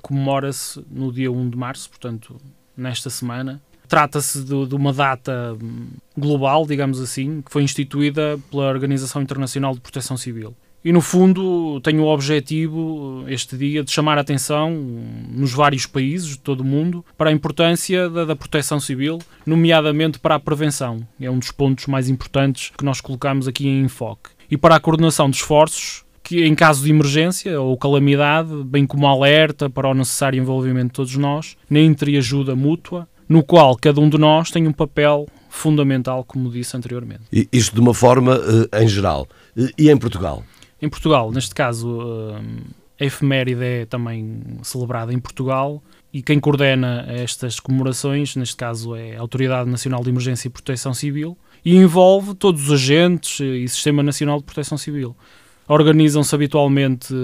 comemora-se 0.00 0.82
no 0.90 1.12
dia 1.12 1.30
1 1.30 1.50
de 1.50 1.56
março, 1.56 1.88
portanto, 1.90 2.36
nesta 2.76 3.08
semana. 3.08 3.60
Trata-se 3.88 4.42
de, 4.42 4.66
de, 4.66 4.74
uma 4.74 4.92
data 4.92 5.56
global, 6.16 6.66
digamos 6.66 7.00
assim, 7.00 7.42
que 7.42 7.50
foi 7.50 7.62
instituída 7.62 8.38
pela 8.50 8.68
Organização 8.68 9.22
Internacional 9.22 9.74
de 9.74 9.80
Proteção 9.80 10.16
Civil. 10.16 10.54
E, 10.84 10.92
no 10.92 11.00
fundo, 11.00 11.80
tem 11.80 11.98
o 11.98 12.04
objetivo, 12.04 13.24
este 13.26 13.56
dia, 13.56 13.82
de 13.82 13.90
chamar 13.90 14.18
a 14.18 14.20
atenção 14.20 14.70
nos 15.28 15.52
vários 15.52 15.84
países 15.84 16.28
de 16.28 16.38
todo 16.38 16.60
o 16.60 16.64
mundo 16.64 17.04
para 17.18 17.30
a 17.30 17.32
importância 17.32 18.08
da, 18.08 18.24
da 18.24 18.36
proteção 18.36 18.78
civil, 18.78 19.18
nomeadamente 19.44 20.20
para 20.20 20.36
a 20.36 20.40
prevenção. 20.40 21.00
É 21.20 21.28
um 21.28 21.40
dos 21.40 21.50
pontos 21.50 21.86
mais 21.86 22.08
importantes 22.08 22.70
que 22.78 22.84
nós 22.84 23.00
colocamos 23.00 23.48
aqui 23.48 23.66
em 23.66 23.82
enfoque. 23.82 24.30
E 24.48 24.56
para 24.56 24.76
a 24.76 24.80
coordenação 24.80 25.28
de 25.28 25.38
esforços 25.38 26.06
que 26.26 26.44
em 26.44 26.56
caso 26.56 26.82
de 26.82 26.90
emergência 26.90 27.60
ou 27.60 27.76
calamidade, 27.76 28.52
bem 28.64 28.84
como 28.84 29.06
alerta 29.06 29.70
para 29.70 29.88
o 29.88 29.94
necessário 29.94 30.40
envolvimento 30.40 30.88
de 30.88 30.94
todos 30.94 31.16
nós, 31.16 31.56
na 31.70 31.78
entreajuda 31.78 32.56
mútua, 32.56 33.08
no 33.28 33.42
qual 33.42 33.76
cada 33.76 34.00
um 34.00 34.08
de 34.08 34.18
nós 34.18 34.50
tem 34.50 34.66
um 34.66 34.72
papel 34.72 35.26
fundamental, 35.48 36.24
como 36.24 36.50
disse 36.50 36.76
anteriormente. 36.76 37.22
E 37.32 37.48
isto 37.52 37.74
de 37.74 37.80
uma 37.80 37.94
forma 37.94 38.36
uh, 38.36 38.82
em 38.82 38.86
geral. 38.86 39.26
E 39.78 39.90
em 39.90 39.96
Portugal? 39.96 40.44
Em 40.80 40.88
Portugal, 40.88 41.30
neste 41.32 41.54
caso, 41.54 41.88
uh, 41.88 42.40
a 43.00 43.04
efeméride 43.04 43.64
é 43.64 43.86
também 43.86 44.42
celebrada 44.62 45.12
em 45.12 45.18
Portugal 45.18 45.82
e 46.12 46.22
quem 46.22 46.40
coordena 46.40 47.04
estas 47.08 47.60
comemorações, 47.60 48.36
neste 48.36 48.56
caso, 48.56 48.94
é 48.94 49.16
a 49.16 49.20
Autoridade 49.20 49.68
Nacional 49.68 50.02
de 50.02 50.10
Emergência 50.10 50.48
e 50.48 50.50
Proteção 50.50 50.94
Civil 50.94 51.36
e 51.64 51.76
envolve 51.76 52.34
todos 52.34 52.68
os 52.68 52.72
agentes 52.72 53.40
e 53.40 53.66
Sistema 53.68 54.02
Nacional 54.02 54.38
de 54.38 54.44
Proteção 54.44 54.78
Civil. 54.78 55.16
Organizam-se 55.68 56.34
habitualmente 56.34 57.14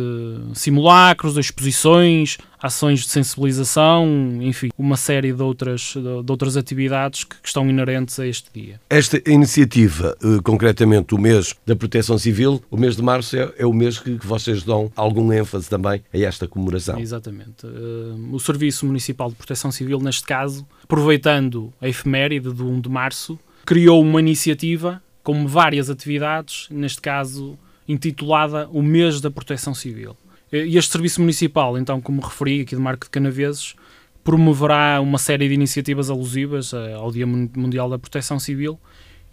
simulacros, 0.54 1.36
exposições, 1.36 2.38
ações 2.62 3.00
de 3.00 3.08
sensibilização, 3.08 4.06
enfim, 4.40 4.70
uma 4.78 4.96
série 4.96 5.32
de 5.32 5.42
outras, 5.42 5.94
de 5.94 6.30
outras 6.30 6.56
atividades 6.56 7.24
que, 7.24 7.36
estão 7.44 7.68
inerentes 7.68 8.18
a 8.18 8.26
este 8.26 8.50
dia. 8.54 8.80
Esta 8.88 9.20
iniciativa, 9.28 10.16
eh, 10.22 10.38
concretamente 10.42 11.14
o 11.14 11.18
mês 11.18 11.54
da 11.66 11.74
Proteção 11.74 12.16
Civil, 12.16 12.62
o 12.70 12.76
mês 12.76 12.96
de 12.96 13.02
março 13.02 13.36
é, 13.36 13.52
é 13.58 13.66
o 13.66 13.72
mês 13.72 13.98
que, 13.98 14.18
vocês 14.24 14.62
dão 14.62 14.90
algum 14.96 15.32
ênfase 15.32 15.68
também 15.68 16.02
a 16.12 16.18
esta 16.18 16.46
comemoração. 16.46 16.98
Exatamente. 16.98 17.66
Eh, 17.66 18.32
o 18.32 18.38
Serviço 18.38 18.86
Municipal 18.86 19.28
de 19.28 19.34
Proteção 19.34 19.70
Civil, 19.72 19.98
neste 19.98 20.24
caso, 20.24 20.66
aproveitando 20.84 21.72
a 21.80 21.88
efeméride 21.88 22.50
do 22.52 22.68
1 22.68 22.80
de 22.80 22.88
março, 22.88 23.38
criou 23.66 24.00
uma 24.00 24.20
iniciativa 24.20 25.02
com 25.22 25.46
várias 25.46 25.90
atividades, 25.90 26.66
neste 26.70 27.00
caso 27.00 27.58
intitulada 27.88 28.68
O 28.72 28.82
Mês 28.82 29.20
da 29.20 29.30
Proteção 29.30 29.74
Civil. 29.74 30.16
Este 30.50 30.92
Serviço 30.92 31.20
Municipal, 31.20 31.78
então, 31.78 32.00
como 32.00 32.20
referi 32.20 32.60
aqui 32.60 32.76
de 32.76 32.82
Marco 32.82 33.06
de 33.06 33.10
Canaveses, 33.10 33.74
promoverá 34.22 35.00
uma 35.00 35.18
série 35.18 35.48
de 35.48 35.54
iniciativas 35.54 36.10
alusivas 36.10 36.72
ao 36.74 37.10
Dia 37.10 37.26
Mundial 37.26 37.88
da 37.88 37.98
Proteção 37.98 38.38
Civil 38.38 38.78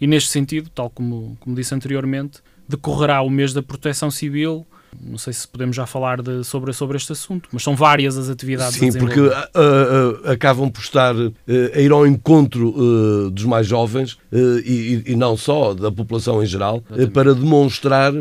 e, 0.00 0.06
neste 0.06 0.30
sentido, 0.30 0.70
tal 0.70 0.88
como, 0.88 1.36
como 1.38 1.54
disse 1.54 1.74
anteriormente, 1.74 2.40
decorrerá 2.68 3.20
o 3.22 3.28
mês 3.28 3.52
da 3.52 3.62
Proteção 3.62 4.10
Civil 4.10 4.66
Não 5.00 5.18
sei 5.18 5.32
se 5.32 5.46
podemos 5.46 5.76
já 5.76 5.86
falar 5.86 6.20
de, 6.20 6.42
sobre, 6.44 6.72
sobre 6.72 6.96
este 6.96 7.12
assunto, 7.12 7.48
mas 7.52 7.62
são 7.62 7.76
várias 7.76 8.16
as 8.16 8.28
atividades 8.28 8.78
Sim, 8.78 8.92
porque 8.92 9.20
uh, 9.20 9.28
uh, 9.28 10.30
acabam 10.30 10.70
por 10.70 10.80
estar 10.80 11.14
uh, 11.14 11.32
a 11.74 11.80
ir 11.80 11.92
ao 11.92 12.06
encontro 12.06 13.30
dos 13.30 13.44
mais 13.44 13.66
jovens 13.66 14.18
e, 14.32 15.02
e, 15.06 15.16
não 15.16 15.36
só, 15.36 15.74
da 15.74 15.90
população 15.90 16.42
em 16.42 16.46
geral, 16.46 16.82
para 17.12 17.34
demonstrar 17.34 18.12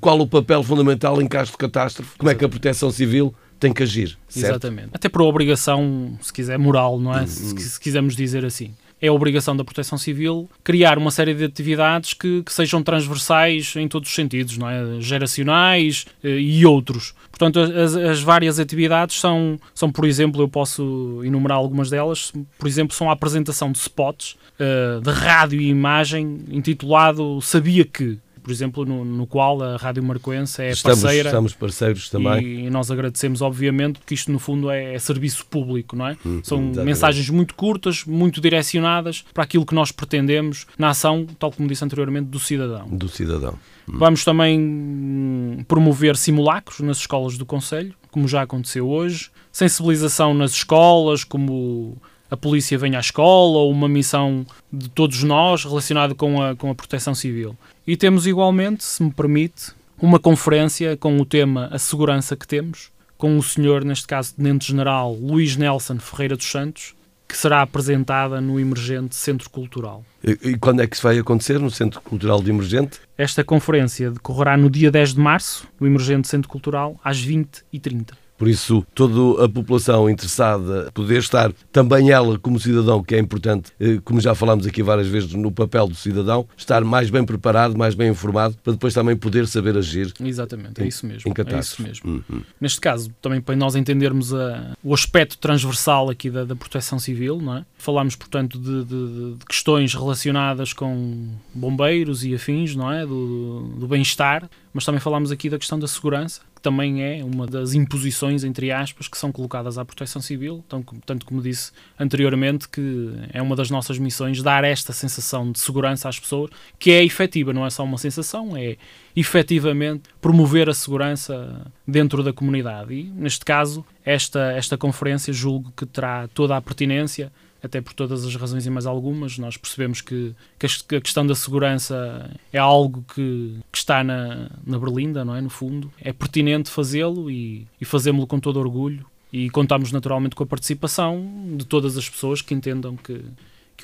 qual 0.00 0.18
o 0.20 0.26
papel 0.26 0.62
fundamental 0.62 1.20
em 1.20 1.26
caso 1.26 1.52
de 1.52 1.56
catástrofe, 1.56 2.16
como 2.16 2.30
é 2.30 2.34
que 2.34 2.44
a 2.44 2.48
proteção 2.48 2.90
civil 2.90 3.34
tem 3.58 3.72
que 3.72 3.82
agir. 3.82 4.18
Certo? 4.28 4.50
Exatamente. 4.50 4.90
Até 4.92 5.08
por 5.08 5.22
obrigação, 5.22 6.18
se 6.20 6.32
quiser, 6.32 6.58
moral, 6.58 6.98
não 6.98 7.16
é? 7.16 7.20
Uhum. 7.20 7.26
Se, 7.26 7.70
se 7.70 7.80
quisermos 7.80 8.16
dizer 8.16 8.44
assim 8.44 8.74
é 9.00 9.08
a 9.08 9.12
obrigação 9.12 9.56
da 9.56 9.64
Proteção 9.64 9.98
Civil 9.98 10.48
criar 10.62 10.98
uma 10.98 11.10
série 11.10 11.34
de 11.34 11.44
atividades 11.44 12.14
que, 12.14 12.42
que 12.42 12.52
sejam 12.52 12.82
transversais 12.82 13.74
em 13.76 13.88
todos 13.88 14.08
os 14.08 14.14
sentidos, 14.14 14.56
não 14.56 14.68
é? 14.68 15.00
Geracionais 15.00 16.06
eh, 16.22 16.38
e 16.38 16.64
outros. 16.64 17.14
Portanto, 17.30 17.58
as, 17.58 17.94
as, 17.94 18.22
várias 18.22 18.58
atividades 18.58 19.18
são, 19.20 19.58
são, 19.74 19.90
por 19.90 20.06
exemplo, 20.06 20.40
eu 20.42 20.48
posso 20.48 21.20
enumerar 21.24 21.58
algumas 21.58 21.90
delas, 21.90 22.32
por 22.58 22.66
exemplo, 22.66 22.94
são 22.94 23.10
a 23.10 23.12
apresentação 23.12 23.72
de 23.72 23.78
spots 23.78 24.36
uh, 24.58 25.00
de 25.00 25.10
rádio 25.10 25.60
e 25.60 25.68
imagem 25.68 26.40
intitulado 26.48 27.40
Sabia 27.42 27.84
Que 27.84 28.18
por 28.44 28.52
exemplo, 28.52 28.84
no, 28.84 29.04
no 29.06 29.26
qual 29.26 29.62
a 29.62 29.76
Rádio 29.78 30.02
Marcoense 30.02 30.60
é 30.60 30.70
estamos, 30.70 31.00
parceira. 31.00 31.30
Estamos 31.30 31.54
parceiros 31.54 32.10
também. 32.10 32.44
E, 32.44 32.66
e, 32.66 32.70
nós 32.70 32.90
agradecemos, 32.90 33.40
obviamente, 33.40 33.98
porque 33.98 34.14
isto, 34.14 34.30
no 34.30 34.38
fundo, 34.38 34.70
é, 34.70 34.94
é 34.94 34.98
serviço 34.98 35.46
público, 35.46 35.96
não 35.96 36.08
é? 36.08 36.16
Hum, 36.24 36.40
São 36.44 36.58
exatamente. 36.58 36.84
mensagens 36.84 37.30
muito 37.30 37.54
curtas, 37.54 38.04
muito 38.04 38.42
direcionadas 38.42 39.24
para 39.32 39.44
aquilo 39.44 39.64
que 39.64 39.74
nós 39.74 39.90
pretendemos 39.90 40.66
na 40.78 40.90
ação, 40.90 41.26
tal 41.38 41.50
como 41.50 41.66
disse 41.66 41.82
anteriormente, 41.82 42.26
do 42.26 42.38
cidadão. 42.38 42.86
Do 42.86 43.08
cidadão. 43.08 43.54
Hum. 43.88 43.98
Vamos 43.98 44.24
também 44.24 45.64
promover 45.66 46.14
simulacros 46.14 46.80
nas 46.80 46.98
escolas 46.98 47.38
do 47.38 47.46
Conselho, 47.46 47.94
como 48.10 48.28
já 48.28 48.42
aconteceu 48.42 48.86
hoje. 48.86 49.30
Sensibilização 49.50 50.34
nas 50.34 50.52
escolas, 50.52 51.24
como 51.24 51.96
a 52.30 52.36
polícia 52.36 52.78
vem 52.78 52.96
à 52.96 53.00
escola 53.00 53.58
ou 53.58 53.70
uma 53.70 53.88
missão 53.88 54.46
de 54.72 54.88
todos 54.88 55.22
nós 55.22 55.64
relacionada 55.64 56.14
com 56.14 56.42
a, 56.42 56.56
com 56.56 56.70
a 56.70 56.74
proteção 56.74 57.14
civil. 57.14 57.56
E 57.86 57.96
temos 57.96 58.26
igualmente, 58.26 58.82
se 58.82 59.02
me 59.02 59.10
permite, 59.10 59.72
uma 60.00 60.18
conferência 60.18 60.96
com 60.96 61.16
o 61.18 61.24
tema 61.24 61.68
A 61.70 61.78
Segurança 61.78 62.36
que 62.36 62.46
Temos, 62.46 62.90
com 63.16 63.38
o 63.38 63.42
senhor, 63.42 63.84
neste 63.84 64.06
caso, 64.06 64.34
Tenente-General 64.34 65.12
Luís 65.14 65.56
Nelson 65.56 65.98
Ferreira 65.98 66.36
dos 66.36 66.50
Santos, 66.50 66.94
que 67.26 67.36
será 67.36 67.62
apresentada 67.62 68.40
no 68.40 68.60
Emergente 68.60 69.14
Centro 69.16 69.48
Cultural. 69.48 70.04
E, 70.22 70.50
e 70.50 70.58
quando 70.58 70.82
é 70.82 70.86
que 70.86 70.94
isso 70.94 71.02
vai 71.02 71.18
acontecer 71.18 71.58
no 71.58 71.70
Centro 71.70 72.00
Cultural 72.00 72.42
de 72.42 72.50
Emergente? 72.50 73.00
Esta 73.16 73.42
conferência 73.42 74.10
decorrerá 74.10 74.56
no 74.56 74.68
dia 74.68 74.90
10 74.90 75.14
de 75.14 75.20
março, 75.20 75.66
no 75.80 75.86
Emergente 75.86 76.28
Centro 76.28 76.48
Cultural, 76.48 76.98
às 77.02 77.24
20h30. 77.24 78.12
Por 78.44 78.50
isso, 78.50 78.86
toda 78.94 79.42
a 79.42 79.48
população 79.48 80.10
interessada 80.10 80.90
poder 80.92 81.20
estar, 81.20 81.50
também 81.72 82.10
ela 82.10 82.38
como 82.38 82.60
cidadão, 82.60 83.02
que 83.02 83.14
é 83.14 83.18
importante, 83.18 83.72
eh, 83.80 83.98
como 84.04 84.20
já 84.20 84.34
falámos 84.34 84.66
aqui 84.66 84.82
várias 84.82 85.08
vezes 85.08 85.32
no 85.32 85.50
papel 85.50 85.88
do 85.88 85.94
cidadão, 85.94 86.46
estar 86.54 86.84
mais 86.84 87.08
bem 87.08 87.24
preparado, 87.24 87.74
mais 87.74 87.94
bem 87.94 88.10
informado, 88.10 88.54
para 88.62 88.74
depois 88.74 88.92
também 88.92 89.16
poder 89.16 89.46
saber 89.46 89.78
agir. 89.78 90.12
Exatamente, 90.22 90.82
é 90.82 90.86
isso 90.86 91.06
mesmo. 91.06 91.22
Em 91.26 91.54
é 91.54 91.58
isso 91.58 91.82
mesmo. 91.82 92.22
Uhum. 92.28 92.42
Neste 92.60 92.82
caso, 92.82 93.10
também 93.22 93.40
para 93.40 93.56
nós 93.56 93.76
entendermos 93.76 94.34
a, 94.34 94.76
o 94.84 94.92
aspecto 94.92 95.38
transversal 95.38 96.10
aqui 96.10 96.28
da, 96.28 96.44
da 96.44 96.54
proteção 96.54 96.98
civil, 96.98 97.40
não 97.40 97.56
é? 97.56 97.64
Falámos, 97.78 98.14
portanto, 98.14 98.58
de, 98.58 98.84
de, 98.84 99.36
de, 99.38 99.46
questões 99.48 99.94
relacionadas 99.94 100.74
com 100.74 101.28
bombeiros 101.54 102.26
e 102.26 102.34
afins, 102.34 102.76
não 102.76 102.92
é? 102.92 103.06
Do, 103.06 103.74
do 103.78 103.88
bem-estar, 103.88 104.50
mas 104.74 104.84
também 104.84 105.00
falámos 105.00 105.32
aqui 105.32 105.48
da 105.48 105.58
questão 105.58 105.78
da 105.78 105.88
segurança, 105.88 106.42
também 106.64 107.02
é 107.02 107.22
uma 107.22 107.46
das 107.46 107.74
imposições, 107.74 108.42
entre 108.42 108.72
aspas, 108.72 109.06
que 109.06 109.18
são 109.18 109.30
colocadas 109.30 109.76
à 109.76 109.84
proteção 109.84 110.22
civil, 110.22 110.64
tanto, 110.66 110.96
tanto 111.04 111.26
como 111.26 111.42
disse 111.42 111.70
anteriormente, 112.00 112.66
que 112.66 113.12
é 113.34 113.42
uma 113.42 113.54
das 113.54 113.68
nossas 113.68 113.98
missões 113.98 114.42
dar 114.42 114.64
esta 114.64 114.90
sensação 114.90 115.52
de 115.52 115.58
segurança 115.58 116.08
às 116.08 116.18
pessoas, 116.18 116.50
que 116.78 116.90
é 116.90 117.04
efetiva, 117.04 117.52
não 117.52 117.66
é 117.66 117.70
só 117.70 117.84
uma 117.84 117.98
sensação, 117.98 118.56
é 118.56 118.78
efetivamente 119.14 120.04
promover 120.22 120.70
a 120.70 120.72
segurança 120.72 121.70
dentro 121.86 122.22
da 122.22 122.32
comunidade. 122.32 122.94
E, 122.94 123.02
neste 123.02 123.44
caso, 123.44 123.84
esta, 124.02 124.52
esta 124.52 124.78
conferência 124.78 125.34
julgo 125.34 125.70
que 125.76 125.84
terá 125.84 126.28
toda 126.28 126.56
a 126.56 126.62
pertinência 126.62 127.30
até 127.64 127.80
por 127.80 127.94
todas 127.94 128.26
as 128.26 128.36
razões 128.36 128.66
e 128.66 128.70
mais 128.70 128.84
algumas. 128.84 129.38
Nós 129.38 129.56
percebemos 129.56 130.02
que, 130.02 130.34
que 130.58 130.96
a 130.96 131.00
questão 131.00 131.26
da 131.26 131.34
segurança 131.34 132.30
é 132.52 132.58
algo 132.58 133.02
que, 133.14 133.58
que 133.72 133.78
está 133.78 134.04
na, 134.04 134.50
na 134.66 134.78
berlinda, 134.78 135.24
não 135.24 135.34
é? 135.34 135.40
No 135.40 135.48
fundo. 135.48 135.90
É 135.98 136.12
pertinente 136.12 136.70
fazê-lo 136.70 137.30
e, 137.30 137.66
e 137.80 137.84
fazemos-lo 137.84 138.26
com 138.26 138.38
todo 138.38 138.60
orgulho. 138.60 139.06
E 139.32 139.48
contamos 139.50 139.90
naturalmente 139.90 140.36
com 140.36 140.44
a 140.44 140.46
participação 140.46 141.56
de 141.56 141.64
todas 141.64 141.96
as 141.96 142.08
pessoas 142.08 142.42
que 142.42 142.54
entendam 142.54 142.96
que, 142.96 143.24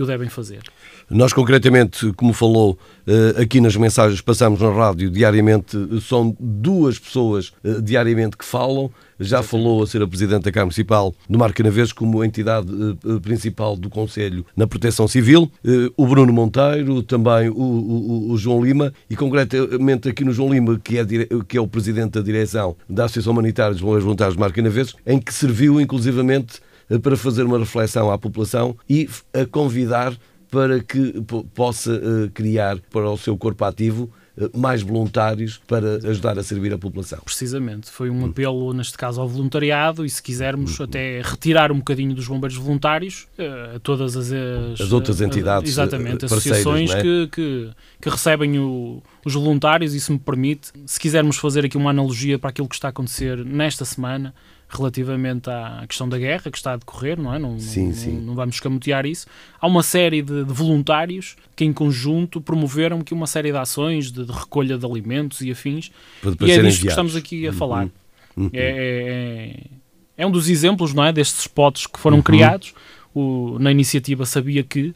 que 0.00 0.04
o 0.04 0.06
devem 0.06 0.30
fazer. 0.30 0.62
Nós, 1.10 1.32
concretamente, 1.32 2.10
como 2.14 2.32
falou 2.32 2.78
eh, 3.06 3.42
aqui 3.42 3.60
nas 3.60 3.76
mensagens 3.76 4.22
passamos 4.22 4.60
na 4.60 4.70
rádio, 4.70 5.10
diariamente 5.10 5.76
são 6.00 6.34
duas 6.40 6.98
pessoas 6.98 7.52
eh, 7.62 7.80
diariamente 7.82 8.36
que 8.36 8.44
falam. 8.44 8.90
Já 9.22 9.42
falou 9.42 9.82
a 9.82 9.86
ser 9.86 10.00
a 10.00 10.08
Presidente 10.08 10.44
da 10.44 10.52
Câmara 10.52 10.66
Municipal 10.66 11.14
do 11.28 11.38
Mar 11.38 11.52
Canavês 11.52 11.92
como 11.92 12.24
entidade 12.24 12.68
eh, 12.72 13.20
principal 13.20 13.76
do 13.76 13.90
Conselho 13.90 14.46
na 14.56 14.66
Proteção 14.66 15.06
Civil, 15.06 15.52
o 15.96 16.06
Bruno 16.06 16.32
Monteiro, 16.32 17.02
também 17.02 17.50
o, 17.50 17.54
o, 17.54 18.30
o, 18.30 18.38
João 18.38 18.64
Lima 18.64 18.94
e 19.10 19.16
concretamente 19.16 20.08
aqui 20.08 20.24
no 20.24 20.32
João 20.32 20.50
Lima, 20.50 20.80
que 20.82 20.96
é, 20.96 21.04
que 21.46 21.58
é 21.58 21.60
o 21.60 21.68
Presidente 21.68 22.12
da 22.12 22.22
Direção 22.22 22.74
da 22.88 23.04
Associação 23.04 23.34
Humanitária 23.34 23.72
dos 23.72 23.82
Bombeiros 23.82 24.04
Voluntários 24.04 24.36
do 24.36 24.40
Mar 24.40 24.52
Canavês, 24.52 24.94
em 25.06 25.18
que 25.18 25.34
serviu 25.34 25.78
inclusivamente 25.78 26.60
para 26.98 27.16
fazer 27.16 27.44
uma 27.44 27.58
reflexão 27.58 28.10
à 28.10 28.18
população 28.18 28.76
e 28.88 29.08
a 29.32 29.46
convidar 29.46 30.16
para 30.50 30.80
que 30.80 31.22
possa 31.54 31.92
eh, 31.94 32.30
criar 32.34 32.78
para 32.90 33.08
o 33.08 33.16
seu 33.16 33.36
corpo 33.36 33.64
ativo 33.64 34.10
eh, 34.36 34.50
mais 34.56 34.82
voluntários 34.82 35.60
para 35.66 35.96
ajudar 36.08 36.38
a 36.38 36.42
servir 36.42 36.74
a 36.74 36.78
população. 36.78 37.20
Precisamente, 37.24 37.88
foi 37.88 38.10
um 38.10 38.26
apelo, 38.26 38.72
neste 38.72 38.98
caso, 38.98 39.20
ao 39.20 39.28
voluntariado 39.28 40.04
e, 40.04 40.10
se 40.10 40.20
quisermos, 40.20 40.78
uhum. 40.78 40.86
até 40.86 41.22
retirar 41.22 41.70
um 41.70 41.78
bocadinho 41.78 42.14
dos 42.14 42.26
bombeiros 42.26 42.56
voluntários 42.56 43.28
eh, 43.38 43.74
a 43.76 43.78
todas 43.78 44.16
as, 44.16 44.32
as, 44.32 44.80
as 44.80 44.92
outras 44.92 45.20
entidades, 45.20 45.70
exatamente, 45.70 46.24
associações 46.24 46.90
é? 46.90 47.00
que, 47.00 47.28
que, 47.28 47.70
que, 48.02 48.10
recebem 48.10 48.58
o, 48.58 49.00
os 49.24 49.34
voluntários 49.34 49.94
e, 49.94 50.00
se 50.00 50.10
me 50.10 50.18
permite, 50.18 50.72
se 50.84 50.98
quisermos 50.98 51.36
fazer 51.36 51.64
aqui 51.64 51.76
uma 51.76 51.90
analogia 51.90 52.40
para 52.40 52.50
aquilo 52.50 52.68
que 52.68 52.74
está 52.74 52.88
a 52.88 52.90
acontecer 52.90 53.44
nesta 53.44 53.84
semana, 53.84 54.34
relativamente 54.70 55.50
à 55.50 55.84
questão 55.86 56.08
da 56.08 56.16
guerra 56.16 56.50
que 56.50 56.56
está 56.56 56.74
a 56.74 56.76
decorrer, 56.76 57.20
não 57.20 57.34
é? 57.34 57.38
Não, 57.38 57.58
sim, 57.58 57.88
não, 57.88 57.94
sim. 57.94 58.20
não 58.20 58.34
vamos 58.34 58.54
escamotear 58.54 59.04
isso. 59.04 59.26
Há 59.60 59.66
uma 59.66 59.82
série 59.82 60.22
de, 60.22 60.44
de, 60.44 60.52
voluntários 60.52 61.36
que, 61.56 61.64
em 61.64 61.72
conjunto, 61.72 62.40
promoveram 62.40 63.00
aqui 63.00 63.12
uma 63.12 63.26
série 63.26 63.50
de 63.50 63.58
ações 63.58 64.12
de, 64.12 64.24
de 64.24 64.32
recolha 64.32 64.78
de 64.78 64.86
alimentos 64.86 65.40
e 65.40 65.50
afins. 65.50 65.90
E 66.40 66.50
é 66.50 66.62
disto 66.62 66.82
que 66.82 66.88
estamos 66.88 67.16
aqui 67.16 67.46
a 67.46 67.50
uhum. 67.50 67.56
falar. 67.56 67.88
Uhum. 68.36 68.48
É, 68.52 69.56
é, 70.16 70.22
é, 70.22 70.26
um 70.26 70.30
dos 70.30 70.48
exemplos, 70.48 70.94
não 70.94 71.04
é? 71.04 71.12
Destes 71.12 71.40
spots 71.40 71.88
que 71.88 71.98
foram 71.98 72.18
uhum. 72.18 72.22
criados 72.22 72.72
o, 73.12 73.58
na 73.58 73.72
iniciativa 73.72 74.24
Sabia 74.24 74.62
Que, 74.62 74.94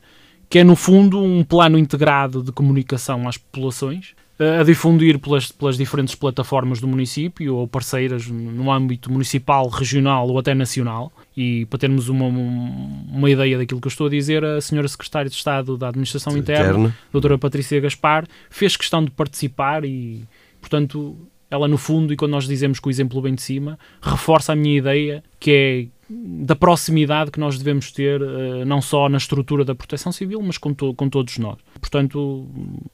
que 0.49 0.61
é, 0.61 0.65
no 0.65 0.77
fundo, 0.77 1.21
um 1.21 1.43
plano 1.43 1.77
integrado 1.77 2.45
de 2.45 2.53
comunicação 2.53 3.29
às 3.29 3.37
populações 3.37 4.15
a 4.39 4.65
difundir 4.65 5.19
pelas, 5.19 5.53
pelas 5.53 5.77
diferentes 5.77 6.15
plataformas 6.15 6.81
do 6.81 6.89
município 6.89 7.55
ou 7.55 7.69
parceiras 7.69 8.27
no 8.27 8.71
âmbito 8.71 9.11
municipal, 9.11 9.69
regional 9.69 10.29
ou 10.29 10.39
até 10.39 10.55
nacional. 10.55 11.13
E 11.37 11.67
para 11.67 11.79
termos 11.79 12.09
uma, 12.09 12.27
uma 12.27 13.31
ideia 13.31 13.59
daquilo 13.59 13.81
que 13.81 13.87
eu 13.87 13.91
estou 13.91 14.09
a 14.09 14.11
dizer, 14.11 14.45
a 14.45 14.61
senhora 14.61 14.89
Secretária 14.89 15.31
de 15.31 15.37
Estado 15.37 15.77
da 15.77 15.89
Administração 15.89 16.37
Interna, 16.37 16.71
Interna. 16.71 16.99
doutora 17.13 17.39
Patrícia 17.39 17.81
Gaspar, 17.81 18.27
fez 18.51 18.77
questão 18.77 19.05
de 19.05 19.11
participar 19.11 19.85
e, 19.85 20.25
portanto, 20.61 21.17
ela 21.49 21.69
no 21.69 21.79
fundo, 21.79 22.13
e 22.13 22.17
quando 22.17 22.33
nós 22.33 22.47
dizemos 22.47 22.81
que 22.81 22.89
o 22.89 22.91
exemplo 22.91 23.21
vem 23.23 23.35
de 23.35 23.43
cima, 23.43 23.79
reforça 24.03 24.53
a 24.53 24.57
minha 24.57 24.77
ideia 24.77 25.23
que 25.39 25.51
é 25.51 25.95
da 26.09 26.55
proximidade 26.55 27.31
que 27.31 27.41
nós 27.41 27.57
devemos 27.57 27.91
ter, 27.91 28.21
uh, 28.21 28.65
não 28.67 28.83
só 28.83 29.09
na 29.09 29.17
estrutura 29.17 29.65
da 29.65 29.75
proteção 29.75 30.13
civil, 30.13 30.43
mas 30.43 30.59
com, 30.59 30.75
to 30.75 30.93
com 30.95 31.09
todos 31.09 31.39
nós. 31.39 31.57
Portanto, 31.85 32.47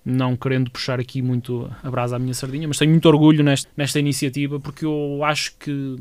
não 0.04 0.36
querendo 0.36 0.68
puxar 0.68 0.98
aqui 0.98 1.22
muito 1.22 1.70
a 1.80 1.88
brasa 1.88 2.16
à 2.16 2.18
minha 2.18 2.34
sardinha, 2.34 2.66
mas 2.66 2.76
tenho 2.76 2.90
muito 2.90 3.06
orgulho 3.06 3.44
nesta, 3.44 4.00
iniciativa 4.00 4.58
porque 4.58 4.84
eu 4.84 5.20
acho 5.22 5.54
que, 5.60 5.96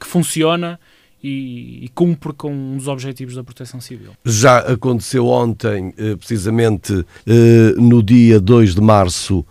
que 0.00 0.04
funciona 0.04 0.80
e, 1.22 1.88
cumpre 1.94 2.32
com 2.32 2.52
um 2.52 2.76
dos 2.76 2.88
objetivos 2.88 3.36
da 3.36 3.44
proteção 3.44 3.80
civil. 3.80 4.10
Já 4.24 4.58
aconteceu 4.58 5.28
ontem, 5.28 5.94
eh, 5.96 6.16
precisamente 6.16 7.06
eh, 7.24 7.74
no 7.76 8.02
dia 8.02 8.40
2 8.40 8.74
de 8.74 8.80
março, 8.80 9.46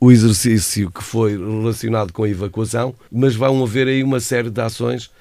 o 0.00 0.10
exercício 0.10 0.90
que 0.90 1.02
foi 1.02 1.32
relacionado 1.32 2.12
com 2.12 2.22
a 2.24 2.28
evacuação, 2.28 2.94
mas 3.12 3.34
vão 3.34 3.62
haver 3.62 3.86
aí 3.86 4.02
uma 4.02 4.20
série 4.20 4.50
de 4.50 4.60
ações 4.60 5.10
eh, 5.10 5.17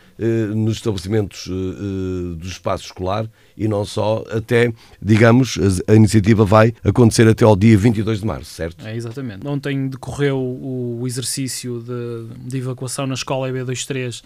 nos 0.56 0.78
estabelecimentos 0.78 1.48
eh, 1.48 2.36
do 2.36 2.48
espaço 2.48 2.86
escolar 2.86 3.30
e 3.56 3.68
não 3.68 3.86
só, 3.86 4.24
até, 4.32 4.74
digamos, 5.02 5.60
a 5.88 5.94
iniciativa 5.94 6.46
vai 6.46 6.74
acontecer 6.84 7.28
até 7.28 7.46
ao 7.46 7.56
dia 7.56 7.78
22 7.78 8.20
de 8.22 8.26
março, 8.26 8.52
certo? 8.52 8.86
É, 8.86 8.96
exatamente. 8.96 9.46
Ontem 9.48 9.88
decorreu 9.88 10.38
o 10.40 11.04
exercício 11.06 11.82
de, 11.82 12.50
de 12.50 12.58
evacuação 12.58 13.08
na 13.08 13.14
escola 13.14 13.50
EB23 13.50 14.24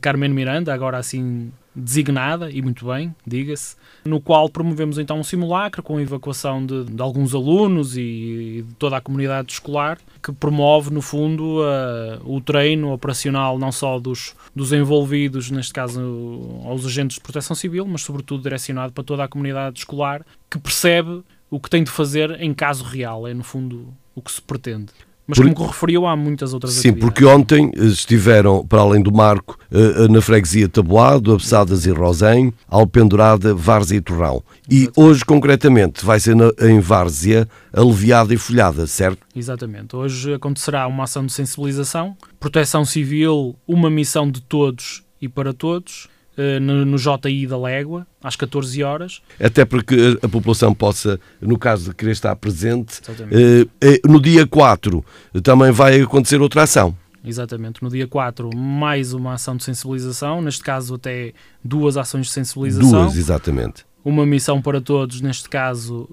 Carmen 0.00 0.30
Miranda, 0.30 0.72
agora 0.72 0.98
assim 0.98 1.50
designada, 1.74 2.50
e 2.50 2.62
muito 2.62 2.86
bem, 2.86 3.14
diga-se, 3.26 3.76
no 4.04 4.20
qual 4.20 4.48
promovemos 4.48 4.98
então 4.98 5.18
um 5.18 5.24
simulacro 5.24 5.82
com 5.82 5.96
a 5.96 6.02
evacuação 6.02 6.64
de, 6.64 6.84
de 6.84 7.02
alguns 7.02 7.34
alunos 7.34 7.96
e, 7.96 8.64
de 8.66 8.74
toda 8.78 8.96
a 8.96 9.00
comunidade 9.00 9.52
escolar, 9.52 9.98
que 10.22 10.32
promove, 10.32 10.90
no 10.92 11.02
fundo, 11.02 11.60
uh, 11.60 12.20
o 12.24 12.40
treino 12.40 12.92
operacional 12.92 13.58
não 13.58 13.72
só 13.72 13.98
dos, 13.98 14.34
dos 14.54 14.72
envolvidos, 14.72 15.50
neste 15.50 15.72
caso 15.72 16.00
aos 16.64 16.86
agentes 16.86 17.16
de 17.16 17.20
proteção 17.20 17.56
civil, 17.56 17.86
mas 17.86 18.02
sobretudo 18.02 18.42
direcionado 18.42 18.92
para 18.92 19.04
toda 19.04 19.24
a 19.24 19.28
comunidade 19.28 19.78
escolar, 19.78 20.24
que 20.50 20.58
percebe 20.58 21.22
o 21.50 21.58
que 21.58 21.70
tem 21.70 21.82
de 21.82 21.90
fazer 21.90 22.40
em 22.40 22.52
caso 22.54 22.84
real, 22.84 23.26
é 23.26 23.34
no 23.34 23.44
fundo 23.44 23.92
o 24.14 24.22
que 24.22 24.30
se 24.30 24.40
pretende. 24.40 24.92
Mas 25.26 25.38
Por... 25.38 25.54
como 25.54 25.68
referiu, 25.68 26.06
há 26.06 26.14
muitas 26.14 26.52
outras 26.52 26.74
Sim, 26.74 26.92
porque 26.92 27.24
ontem 27.24 27.70
estiveram, 27.76 28.64
para 28.66 28.80
além 28.80 29.02
do 29.02 29.10
Marco, 29.10 29.58
eh, 29.72 30.04
eh, 30.04 30.08
na 30.08 30.20
freguesia 30.20 30.68
Taboado, 30.68 31.32
Abessadas 31.32 31.86
e 31.86 31.90
Rosém, 31.90 32.52
Alpendurada, 32.68 33.54
Várzea 33.54 33.98
e 33.98 34.00
Torrão. 34.02 34.42
E 34.70 34.90
hoje, 34.94 35.24
concretamente, 35.24 36.04
vai 36.04 36.20
ser 36.20 36.36
em 36.60 36.78
Várzea, 36.78 37.48
aliviada 37.72 38.34
e 38.34 38.36
folhada, 38.36 38.86
certo? 38.86 39.26
Exatamente. 39.34 39.96
Hoje 39.96 40.34
acontecerá 40.34 40.86
uma 40.86 41.04
ação 41.04 41.24
de 41.24 41.32
sensibilização, 41.32 42.14
proteção 42.38 42.84
civil, 42.84 43.56
uma 43.66 43.88
missão 43.88 44.30
de 44.30 44.42
todos 44.42 45.02
e 45.20 45.28
para 45.28 45.54
todos, 45.54 46.06
eh, 46.06 46.13
no, 46.60 46.84
no 46.84 46.98
JI 46.98 47.46
da 47.46 47.58
Légua, 47.58 48.06
às 48.22 48.36
14 48.36 48.82
horas. 48.82 49.22
Até 49.40 49.64
porque 49.64 50.18
a 50.22 50.28
população 50.28 50.74
possa, 50.74 51.20
no 51.40 51.58
caso 51.58 51.90
de 51.90 51.96
querer 51.96 52.12
estar 52.12 52.34
presente, 52.36 53.00
eh, 53.30 53.66
eh, 53.80 54.00
no 54.04 54.20
dia 54.20 54.46
4 54.46 55.04
também 55.42 55.70
vai 55.70 56.00
acontecer 56.00 56.40
outra 56.40 56.62
ação. 56.62 56.96
Exatamente, 57.24 57.82
no 57.82 57.88
dia 57.88 58.06
4 58.06 58.54
mais 58.54 59.14
uma 59.14 59.34
ação 59.34 59.56
de 59.56 59.64
sensibilização, 59.64 60.42
neste 60.42 60.62
caso 60.62 60.94
até 60.96 61.32
duas 61.62 61.96
ações 61.96 62.26
de 62.26 62.32
sensibilização. 62.32 63.04
Duas, 63.04 63.16
exatamente. 63.16 63.84
Uma 64.04 64.26
missão 64.26 64.60
para 64.60 64.82
todos, 64.82 65.22
neste 65.22 65.48
caso 65.48 66.06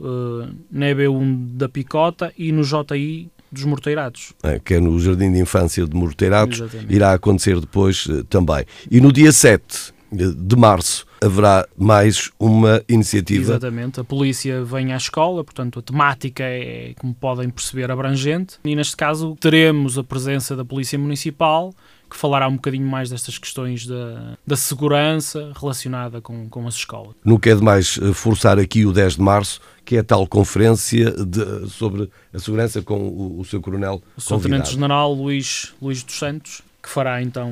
na 0.72 0.86
EB1 0.86 1.58
da 1.58 1.68
Picota 1.68 2.32
e 2.38 2.54
no 2.54 2.64
JI 2.64 3.30
dos 3.52 3.66
Morteirados. 3.66 4.32
É, 4.42 4.58
que 4.60 4.76
é 4.76 4.80
no 4.80 4.98
Jardim 4.98 5.34
de 5.34 5.40
Infância 5.40 5.86
de 5.86 5.94
Morteirados, 5.94 6.64
irá 6.88 7.12
acontecer 7.12 7.60
depois 7.60 8.08
também. 8.30 8.64
E 8.90 9.02
no 9.02 9.12
dia 9.12 9.34
7 9.34 9.94
de 10.12 10.56
março 10.56 11.06
haverá 11.22 11.68
mais 11.78 12.32
uma 12.40 12.82
iniciativa. 12.90 13.52
Exatamente, 13.52 14.00
a 14.00 14.04
polícia 14.04 14.64
vem 14.64 14.92
à 14.92 14.98
escola, 14.98 15.44
portanto 15.44 15.80
a 15.80 15.82
temática 15.82 16.44
é, 16.44 16.94
como 17.00 17.14
podem 17.14 17.50
perceber, 17.50 17.92
abrangente. 17.92 18.58
E 18.66 18.76
neste 18.76 18.98
caso 18.98 19.38
teremos 19.40 19.98
a 19.98 20.04
presença 20.04 20.56
da 20.56 20.66
Polícia 20.66 20.98
Municipal 20.98 21.74
que 22.12 22.18
falará 22.18 22.46
um 22.50 22.56
bocadinho 22.56 22.86
mais 22.86 23.10
destas 23.10 23.38
questões 23.38 23.88
da, 23.88 24.38
da 24.46 24.58
segurança 24.58 25.54
relacionada 25.58 26.20
com, 26.20 26.50
com 26.50 26.68
as 26.68 26.76
escolas. 26.76 27.16
Não 27.24 27.38
quer 27.38 27.56
demais 27.56 27.98
eh, 28.02 28.12
forçar 28.12 28.60
aqui 28.60 28.86
o 28.86 28.92
10 28.92 29.16
de 29.16 29.22
março, 29.22 29.62
que 29.86 29.96
é 29.96 30.00
a 30.00 30.04
tal 30.04 30.28
conferência 30.28 31.10
de, 31.12 31.70
sobre 31.70 32.10
a 32.34 32.40
segurança 32.40 32.82
com 32.82 33.00
o, 33.00 33.40
o 33.40 33.46
seu 33.46 33.62
coronel 33.62 34.04
O 34.18 34.40
Tenente-General 34.40 35.14
Luís, 35.14 35.74
Luís 35.82 36.04
dos 36.04 36.20
Santos, 36.20 36.62
que 36.82 36.90
fará 36.90 37.22
então 37.22 37.52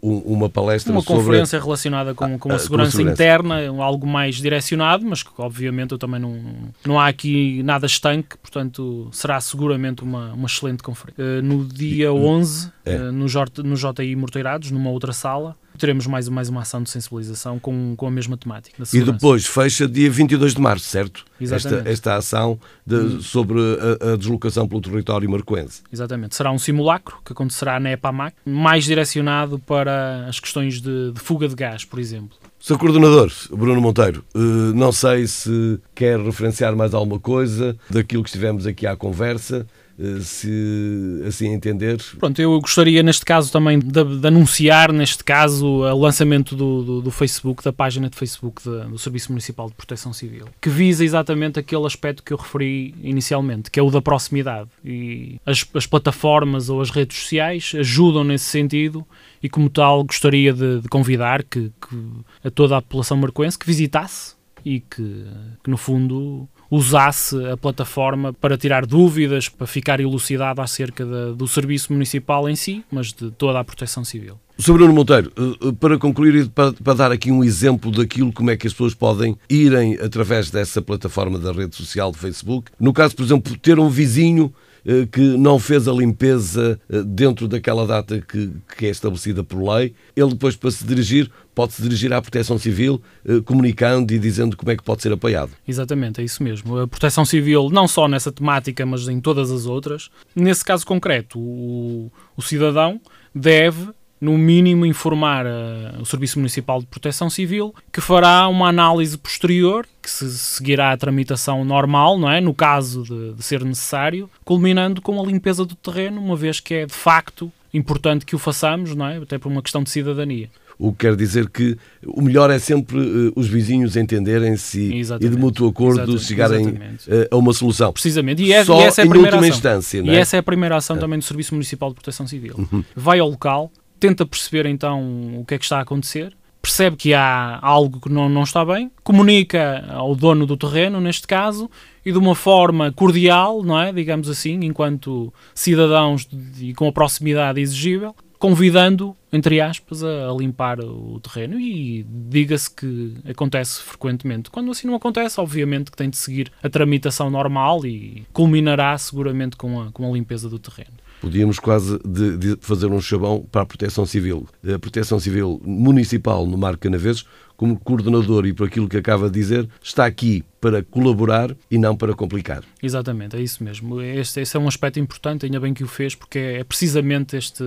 uma 0.00 0.48
palestra 0.48 0.92
uma 0.92 1.02
conferência 1.02 1.58
relacionada 1.58 2.14
com, 2.14 2.38
com 2.38 2.52
a, 2.52 2.54
a 2.54 2.58
segurança, 2.58 2.88
a 2.88 2.92
segurança 2.92 3.12
interna, 3.12 3.68
algo 3.82 4.06
mais 4.06 4.36
direcionado, 4.36 5.04
mas 5.04 5.22
que 5.22 5.30
obviamente 5.38 5.92
eu 5.92 5.98
também 5.98 6.20
não, 6.20 6.40
não 6.86 6.98
há 6.98 7.08
aqui 7.08 7.62
nada 7.64 7.86
estanque, 7.86 8.36
portanto 8.38 9.08
será 9.12 9.40
seguramente 9.40 10.02
uma, 10.02 10.32
uma 10.32 10.46
excelente 10.46 10.82
conferência. 10.82 11.22
Uh, 11.22 11.42
no 11.42 11.64
dia 11.64 12.12
11, 12.12 12.72
é. 12.84 12.96
uh, 12.96 13.12
no, 13.12 13.28
J, 13.28 13.62
no 13.62 13.74
JI 13.74 14.14
Morteirados, 14.14 14.70
numa 14.70 14.90
outra 14.90 15.12
sala, 15.12 15.56
teremos 15.78 16.06
mais, 16.06 16.28
mais 16.28 16.48
uma 16.48 16.62
ação 16.62 16.82
de 16.82 16.90
sensibilização 16.90 17.58
com, 17.58 17.94
com 17.96 18.06
a 18.06 18.10
mesma 18.10 18.36
temática. 18.36 18.82
E 18.92 19.00
depois 19.00 19.46
fecha 19.46 19.88
dia 19.88 20.10
22 20.10 20.54
de 20.54 20.60
março, 20.60 20.86
certo? 20.86 21.24
Esta, 21.40 21.82
esta 21.86 22.16
ação 22.16 22.58
de, 22.86 22.96
hum. 22.96 23.20
sobre 23.20 23.60
a, 23.60 24.12
a, 24.12 24.16
deslocação 24.16 24.66
pelo 24.68 24.80
território 24.80 25.30
marcoense. 25.30 25.82
Exatamente. 25.92 26.34
Será 26.34 26.50
um 26.50 26.58
simulacro 26.58 27.18
que 27.24 27.32
acontecerá 27.32 27.78
na 27.78 27.92
EPAMAC, 27.92 28.36
mais 28.44 28.84
direcionado 28.84 29.58
para 29.60 30.26
as 30.28 30.40
questões 30.40 30.80
de, 30.80 31.12
de 31.12 31.20
fuga 31.20 31.48
de 31.48 31.54
gás, 31.54 31.84
por 31.84 31.98
exemplo. 31.98 32.36
Sr. 32.60 32.76
Coordenador, 32.76 33.30
Bruno 33.50 33.80
Monteiro, 33.80 34.24
eh, 34.34 34.38
não 34.74 34.90
sei 34.90 35.28
se 35.28 35.78
quer 35.94 36.18
referenciar 36.18 36.74
mais 36.74 36.92
alguma 36.92 37.20
coisa 37.20 37.76
daquilo 37.88 38.22
que 38.24 38.28
estivemos 38.30 38.66
aqui 38.66 38.84
à 38.84 38.96
conversa. 38.96 39.64
Eh, 39.98 40.20
se 40.20 41.22
assim 41.26 41.48
entender. 41.48 41.98
Pronto, 42.18 42.40
eu 42.40 42.60
gostaria 42.60 43.02
neste 43.02 43.24
caso 43.24 43.50
também 43.50 43.80
de, 43.80 44.04
de 44.04 44.26
anunciar, 44.26 44.92
neste 44.92 45.24
caso, 45.24 45.66
o 45.66 45.98
lançamento 45.98 46.54
do, 46.54 46.84
do, 46.84 47.02
do, 47.02 47.10
Facebook, 47.10 47.64
da 47.64 47.72
página 47.72 48.08
de 48.08 48.16
Facebook 48.16 48.62
de, 48.62 48.90
do 48.90 48.98
Serviço 48.98 49.32
Municipal 49.32 49.68
de 49.68 49.74
Proteção 49.74 50.12
Civil, 50.12 50.46
que 50.60 50.68
visa 50.68 51.04
exatamente 51.04 51.58
aquele 51.58 51.84
aspecto 51.84 52.22
que 52.22 52.32
eu 52.32 52.36
referi 52.36 52.94
inicialmente, 53.02 53.70
que 53.70 53.80
é 53.80 53.82
o 53.82 53.90
da 53.90 54.00
proximidade. 54.00 54.70
E 54.84 55.40
as, 55.44 55.66
as 55.74 55.86
plataformas 55.86 56.68
ou 56.68 56.80
as 56.80 56.90
redes 56.90 57.18
sociais 57.18 57.72
ajudam 57.76 58.22
nesse 58.22 58.44
sentido 58.44 59.04
e 59.42 59.48
como 59.48 59.68
tal 59.68 60.04
gostaria 60.04 60.52
de, 60.52 60.80
de 60.80 60.88
convidar 60.88 61.42
que, 61.42 61.72
que, 61.88 61.96
a 62.44 62.50
toda 62.50 62.76
a 62.76 62.82
população 62.82 63.16
marcoense 63.16 63.58
que 63.58 63.66
visitasse 63.66 64.36
e 64.64 64.80
que, 64.80 65.24
que 65.62 65.70
no 65.70 65.76
fundo 65.76 66.48
usasse 66.70 67.36
a 67.46 67.56
plataforma 67.56 68.32
para 68.32 68.56
tirar 68.56 68.84
dúvidas, 68.84 69.48
para 69.48 69.66
ficar 69.66 70.00
elucidado 70.00 70.60
acerca 70.60 71.04
de, 71.04 71.34
do 71.34 71.48
serviço 71.48 71.92
municipal 71.92 72.48
em 72.48 72.56
si, 72.56 72.84
mas 72.90 73.12
de 73.12 73.30
toda 73.30 73.58
a 73.58 73.64
proteção 73.64 74.04
civil. 74.04 74.38
Sr. 74.58 74.72
Bruno 74.72 74.92
Monteiro, 74.92 75.32
eh, 75.36 75.68
eh, 75.68 75.72
para 75.78 75.96
concluir 75.98 76.34
e 76.34 76.48
para, 76.48 76.94
dar 76.94 77.12
aqui 77.12 77.30
um 77.30 77.44
exemplo 77.44 77.92
daquilo 77.92 78.32
como 78.32 78.50
é 78.50 78.56
que 78.56 78.66
as 78.66 78.72
pessoas 78.72 78.92
podem 78.92 79.36
irem 79.48 79.94
através 79.94 80.50
dessa 80.50 80.82
plataforma 80.82 81.38
da 81.38 81.52
rede 81.52 81.76
social 81.76 82.10
de 82.10 82.18
Facebook, 82.18 82.70
no 82.78 82.92
caso, 82.92 83.14
por 83.14 83.22
exemplo, 83.22 83.56
ter 83.56 83.78
um 83.78 83.88
vizinho 83.88 84.52
eh, 84.84 85.06
que 85.10 85.20
não 85.20 85.60
fez 85.60 85.86
a 85.86 85.92
limpeza 85.92 86.78
dentro 87.06 87.46
daquela 87.46 87.86
data 87.86 88.20
que 88.20 88.86
é 88.86 88.90
estabelecida 88.90 89.44
por 89.44 89.62
lei, 89.62 89.94
ele 90.16 90.30
depois 90.30 90.56
para 90.56 90.72
se 90.72 90.84
dirigir 90.84 91.30
pode-se 91.58 91.82
dirigir 91.82 92.12
à 92.12 92.22
Proteção 92.22 92.56
Civil 92.56 93.02
comunicando 93.44 94.14
e 94.14 94.18
dizendo 94.20 94.56
como 94.56 94.70
é 94.70 94.76
que 94.76 94.82
pode 94.84 95.02
ser 95.02 95.12
apoiado. 95.12 95.50
Exatamente, 95.66 96.20
é 96.20 96.24
isso 96.24 96.40
mesmo. 96.40 96.78
A 96.78 96.86
Proteção 96.86 97.24
Civil, 97.24 97.68
não 97.68 97.88
só 97.88 98.06
nessa 98.06 98.30
temática, 98.30 98.86
mas 98.86 99.08
em 99.08 99.20
todas 99.20 99.50
as 99.50 99.66
outras. 99.66 100.08
Nesse 100.36 100.64
caso 100.64 100.86
concreto, 100.86 101.36
o, 101.36 102.12
o 102.36 102.42
cidadão 102.42 103.00
deve 103.34 103.88
no 104.20 104.38
mínimo, 104.38 104.86
informar 104.86 105.46
uh, 105.46 106.00
o 106.00 106.06
Serviço 106.06 106.38
Municipal 106.38 106.80
de 106.80 106.86
Proteção 106.86 107.28
Civil, 107.28 107.74
que 107.92 108.00
fará 108.00 108.46
uma 108.46 108.68
análise 108.68 109.18
posterior, 109.18 109.84
que 110.00 110.10
se 110.10 110.30
seguirá 110.30 110.92
a 110.92 110.96
tramitação 110.96 111.64
normal, 111.64 112.18
não 112.18 112.30
é? 112.30 112.40
no 112.40 112.54
caso 112.54 113.02
de, 113.02 113.34
de, 113.34 113.42
ser 113.42 113.64
necessário, 113.64 114.30
culminando 114.44 115.00
com 115.02 115.20
a 115.20 115.26
limpeza 115.26 115.64
do 115.64 115.74
terreno, 115.74 116.20
uma 116.20 116.36
vez 116.36 116.60
que 116.60 116.74
é 116.74 116.86
de 116.86 116.94
facto 116.94 117.50
importante 117.72 118.24
que 118.24 118.34
o 118.34 118.38
façamos, 118.38 118.94
não 118.94 119.06
é? 119.06 119.18
até 119.18 119.38
por 119.38 119.50
uma 119.50 119.62
questão 119.62 119.82
de 119.82 119.90
cidadania. 119.90 120.48
O 120.78 120.92
que 120.92 120.98
quer 120.98 121.16
dizer 121.16 121.48
que 121.50 121.76
o 122.06 122.22
melhor 122.22 122.50
é 122.50 122.58
sempre 122.58 122.98
uh, 122.98 123.32
os 123.34 123.48
vizinhos 123.48 123.96
entenderem-se 123.96 124.92
e 125.20 125.28
de 125.28 125.36
mútuo 125.36 125.68
acordo 125.68 126.02
exatamente, 126.02 126.24
chegarem 126.24 126.60
exatamente. 126.60 127.10
Uh, 127.10 127.28
a 127.30 127.36
uma 127.36 127.52
solução. 127.52 127.92
Precisamente. 127.92 128.42
E, 128.42 128.52
é, 128.52 128.64
Só 128.64 128.80
e 128.80 128.84
essa 128.84 129.02
é 129.02 129.04
a 129.04 129.08
primeira 129.08 129.36
ação. 129.36 129.48
Instância, 129.48 129.98
é? 129.98 130.04
E 130.04 130.10
essa 130.16 130.36
é 130.36 130.38
a 130.38 130.42
primeira 130.42 130.76
ação 130.76 130.96
é. 130.96 130.98
também 131.00 131.18
do 131.18 131.24
Serviço 131.24 131.54
Municipal 131.54 131.88
de 131.88 131.96
Proteção 131.96 132.26
Civil. 132.26 132.54
Uhum. 132.56 132.84
Vai 132.94 133.18
ao 133.18 133.28
local, 133.28 133.72
tenta 133.98 134.24
perceber 134.24 134.66
então 134.66 135.40
o 135.40 135.44
que 135.44 135.54
é 135.54 135.58
que 135.58 135.64
está 135.64 135.78
a 135.78 135.80
acontecer, 135.80 136.32
percebe 136.60 136.96
que 136.96 137.14
há 137.14 137.58
algo 137.62 138.00
que 138.00 138.10
não, 138.10 138.28
não 138.28 138.42
está 138.42 138.64
bem, 138.64 138.90
comunica 139.02 139.84
ao 139.88 140.14
dono 140.14 140.46
do 140.46 140.56
terreno, 140.56 141.00
neste 141.00 141.26
caso, 141.26 141.70
e 142.04 142.12
de 142.12 142.18
uma 142.18 142.34
forma 142.34 142.92
cordial, 142.92 143.62
não 143.62 143.80
é? 143.80 143.92
digamos 143.92 144.28
assim, 144.28 144.60
enquanto 144.62 145.32
cidadãos 145.54 146.28
e 146.60 146.74
com 146.74 146.86
a 146.88 146.92
proximidade 146.92 147.60
exigível, 147.60 148.14
convidando, 148.38 149.16
entre 149.32 149.60
aspas, 149.60 150.02
a, 150.02 150.30
a 150.30 150.34
limpar 150.34 150.80
o 150.80 151.20
terreno 151.20 151.60
e 151.60 152.06
diga-se 152.08 152.70
que 152.70 153.14
acontece 153.28 153.80
frequentemente. 153.80 154.50
Quando 154.50 154.70
assim 154.70 154.86
não 154.86 154.94
acontece, 154.94 155.40
obviamente 155.40 155.90
que 155.90 155.96
tem 155.96 156.10
de 156.10 156.16
seguir 156.16 156.50
a 156.62 156.68
tramitação 156.68 157.30
normal 157.30 157.84
e 157.84 158.26
culminará 158.32 158.96
seguramente 158.96 159.56
com 159.56 159.80
a, 159.80 159.92
com 159.92 160.08
a 160.08 160.12
limpeza 160.12 160.48
do 160.48 160.58
terreno. 160.58 160.92
Podíamos 161.20 161.58
quase 161.58 161.98
de, 162.04 162.36
de 162.36 162.56
fazer 162.60 162.86
um 162.86 163.00
chavão 163.00 163.44
para 163.50 163.62
a 163.62 163.66
Proteção 163.66 164.06
Civil. 164.06 164.46
A 164.72 164.78
Proteção 164.78 165.18
Civil 165.18 165.60
Municipal 165.64 166.46
no 166.46 166.56
Mar 166.56 166.76
Canaveses 166.76 167.24
como 167.58 167.76
coordenador 167.76 168.46
e 168.46 168.52
por 168.52 168.68
aquilo 168.68 168.88
que 168.88 168.96
acaba 168.96 169.28
de 169.28 169.32
dizer, 169.32 169.68
está 169.82 170.06
aqui 170.06 170.44
para 170.60 170.80
colaborar 170.80 171.56
e 171.68 171.76
não 171.76 171.96
para 171.96 172.14
complicar. 172.14 172.62
Exatamente, 172.80 173.36
é 173.36 173.40
isso 173.40 173.64
mesmo. 173.64 174.00
Este, 174.00 174.40
esse 174.40 174.56
é 174.56 174.60
um 174.60 174.68
aspecto 174.68 175.00
importante, 175.00 175.44
ainda 175.44 175.58
bem 175.58 175.74
que 175.74 175.82
o 175.82 175.88
fez, 175.88 176.14
porque 176.14 176.38
é 176.38 176.62
precisamente 176.62 177.36
este, 177.36 177.64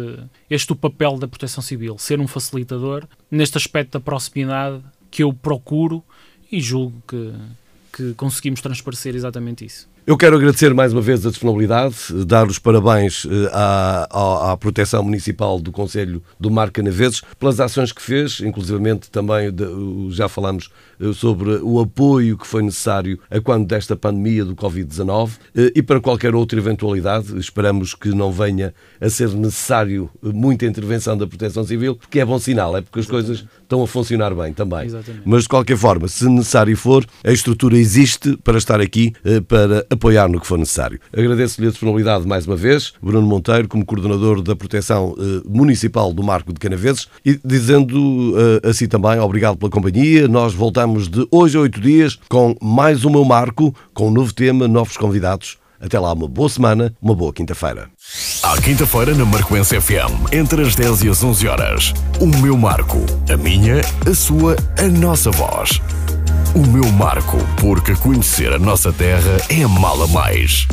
este 0.49 0.71
o 0.71 0.77
papel 0.77 1.17
da 1.17 1.27
Proteção 1.27 1.62
Civil, 1.62 1.97
ser 1.97 2.21
um 2.21 2.27
facilitador 2.27 3.06
neste 3.30 3.58
aspecto 3.58 3.91
da 3.91 3.99
proximidade 3.99 4.82
que 5.12 5.23
eu 5.23 5.34
procuro 5.34 6.01
e 6.49 6.62
julgo 6.62 6.95
que, 7.06 7.34
que 7.91 8.13
conseguimos 8.13 8.62
transparecer 8.62 9.13
exatamente 9.13 9.65
isso. 9.65 9.90
Eu 10.06 10.18
quero 10.18 10.36
agradecer 10.36 10.74
mais 10.74 10.92
uma 10.92 11.02
vez 11.02 11.24
a 11.28 11.30
disponibilidade, 11.30 11.96
dar 12.26 12.48
os 12.48 12.58
parabéns 12.58 13.24
eh, 13.30 13.50
à, 13.54 14.08
à, 14.10 14.52
à, 14.52 14.58
Proteção 14.58 15.04
Municipal 15.04 15.60
do 15.60 15.72
Conselho 15.72 16.24
do 16.40 16.50
Mar 16.50 16.72
Canaveses 16.72 17.22
pelas 17.40 17.60
ações 17.60 17.92
que 17.92 18.02
fez, 18.02 18.40
inclusivamente 18.42 19.12
também 19.12 19.54
já 20.10 20.28
falamos 20.28 20.72
sobre 21.14 21.56
o 21.62 21.80
apoio 21.80 22.38
que 22.38 22.48
foi 22.48 22.62
necessário 22.62 23.20
a 23.30 23.40
quando 23.40 23.68
desta 23.68 23.96
pandemia 23.96 24.46
do 24.46 24.56
Covid-19 24.56 25.32
eh, 25.56 25.72
e 25.76 25.82
para 25.82 26.00
qualquer 26.00 26.36
outra 26.36 26.60
eventualidade. 26.60 27.38
Esperamos 27.38 27.94
que 27.94 28.10
não 28.10 28.32
venha 28.32 28.74
a 29.00 29.10
ser 29.10 29.30
necessário 29.30 30.10
muita 30.22 30.66
intervenção 30.66 31.18
da 31.18 31.28
Proteção 31.28 31.64
Civil, 31.64 31.96
porque 31.96 32.20
é 32.20 32.26
bom 32.26 32.40
sinal, 32.40 32.78
é 32.78 32.82
porque 32.82 33.00
as 33.00 33.06
Exatamente. 33.06 33.28
coisas 33.28 33.48
estão 33.62 33.84
a 33.84 33.88
funcionar 33.88 34.34
bem 34.36 34.54
também. 34.54 34.86
Exatamente. 34.86 35.24
Mas 35.26 35.44
de 35.44 35.50
qualquer 35.50 35.78
forma, 35.78 36.08
se 36.08 36.28
necessário 36.28 36.76
for, 36.78 37.06
a 37.24 37.32
estrutura 37.32 37.78
existe 37.78 38.38
para 38.38 38.58
estar 38.58 38.80
aqui 38.82 39.14
para 39.48 39.86
apoiar 39.90 40.28
no 40.30 40.40
que 40.40 40.48
for 40.48 40.58
necessário. 40.58 41.00
Agradeço-lhe 41.16 41.68
a 41.68 41.72
disponibilidade 41.72 42.28
mais 42.28 42.46
uma 42.46 42.56
vez, 42.56 42.94
Bruno 43.02 43.26
Monteiro, 43.28 43.68
como 43.68 43.86
coordenador 43.86 44.42
da 44.42 44.56
Proteção 44.56 45.16
eh, 45.18 45.42
Municipal 45.48 46.14
do 46.14 46.24
Marco 46.24 46.54
de 46.54 46.60
Canaveses, 46.60 47.08
e 47.26 47.40
dizendo 47.44 48.36
eh, 48.64 48.70
assim 48.70 48.88
também, 48.88 49.20
obrigado 49.20 49.58
pela 49.58 49.72
companhia. 49.72 50.28
Nós 50.28 50.54
voltamos 50.91 51.08
de 51.08 51.25
hoje 51.32 51.58
a 51.58 51.62
oito 51.62 51.80
dias 51.80 52.19
com 52.27 52.56
mais 52.62 53.06
um 53.06 53.10
meu 53.10 53.23
marco, 53.23 53.73
com 53.93 54.08
um 54.08 54.12
novo 54.12 54.34
tema, 54.34 54.67
novos 54.67 54.97
convidados. 54.97 55.58
Até 55.80 55.97
lá, 55.99 56.13
uma 56.13 56.27
boa 56.27 56.49
semana, 56.49 56.93
uma 57.01 57.15
boa 57.15 57.34
quinta-feira. 57.34 57.89
À 58.43 58.60
quinta-feira, 58.62 59.15
na 59.15 59.25
Marcoense 59.25 59.80
FM, 59.80 60.32
entre 60.32 60.62
as 60.62 60.75
10 60.75 61.04
e 61.04 61.10
as 61.10 61.23
11 61.23 61.47
horas. 61.47 61.93
O 62.19 62.27
meu 62.27 62.58
marco. 62.58 62.97
A 63.32 63.38
minha, 63.38 63.82
a 64.06 64.13
sua, 64.13 64.56
a 64.77 64.88
nossa 64.88 65.32
voz. 65.32 65.82
O 66.54 66.67
meu 66.67 66.91
marco, 66.91 67.38
porque 67.60 67.95
conhecer 67.95 68.54
a 68.54 68.60
nossa 68.60 68.91
terra 68.91 69.38
é 69.49 69.65
mala 69.65 70.08
mais. 70.08 70.67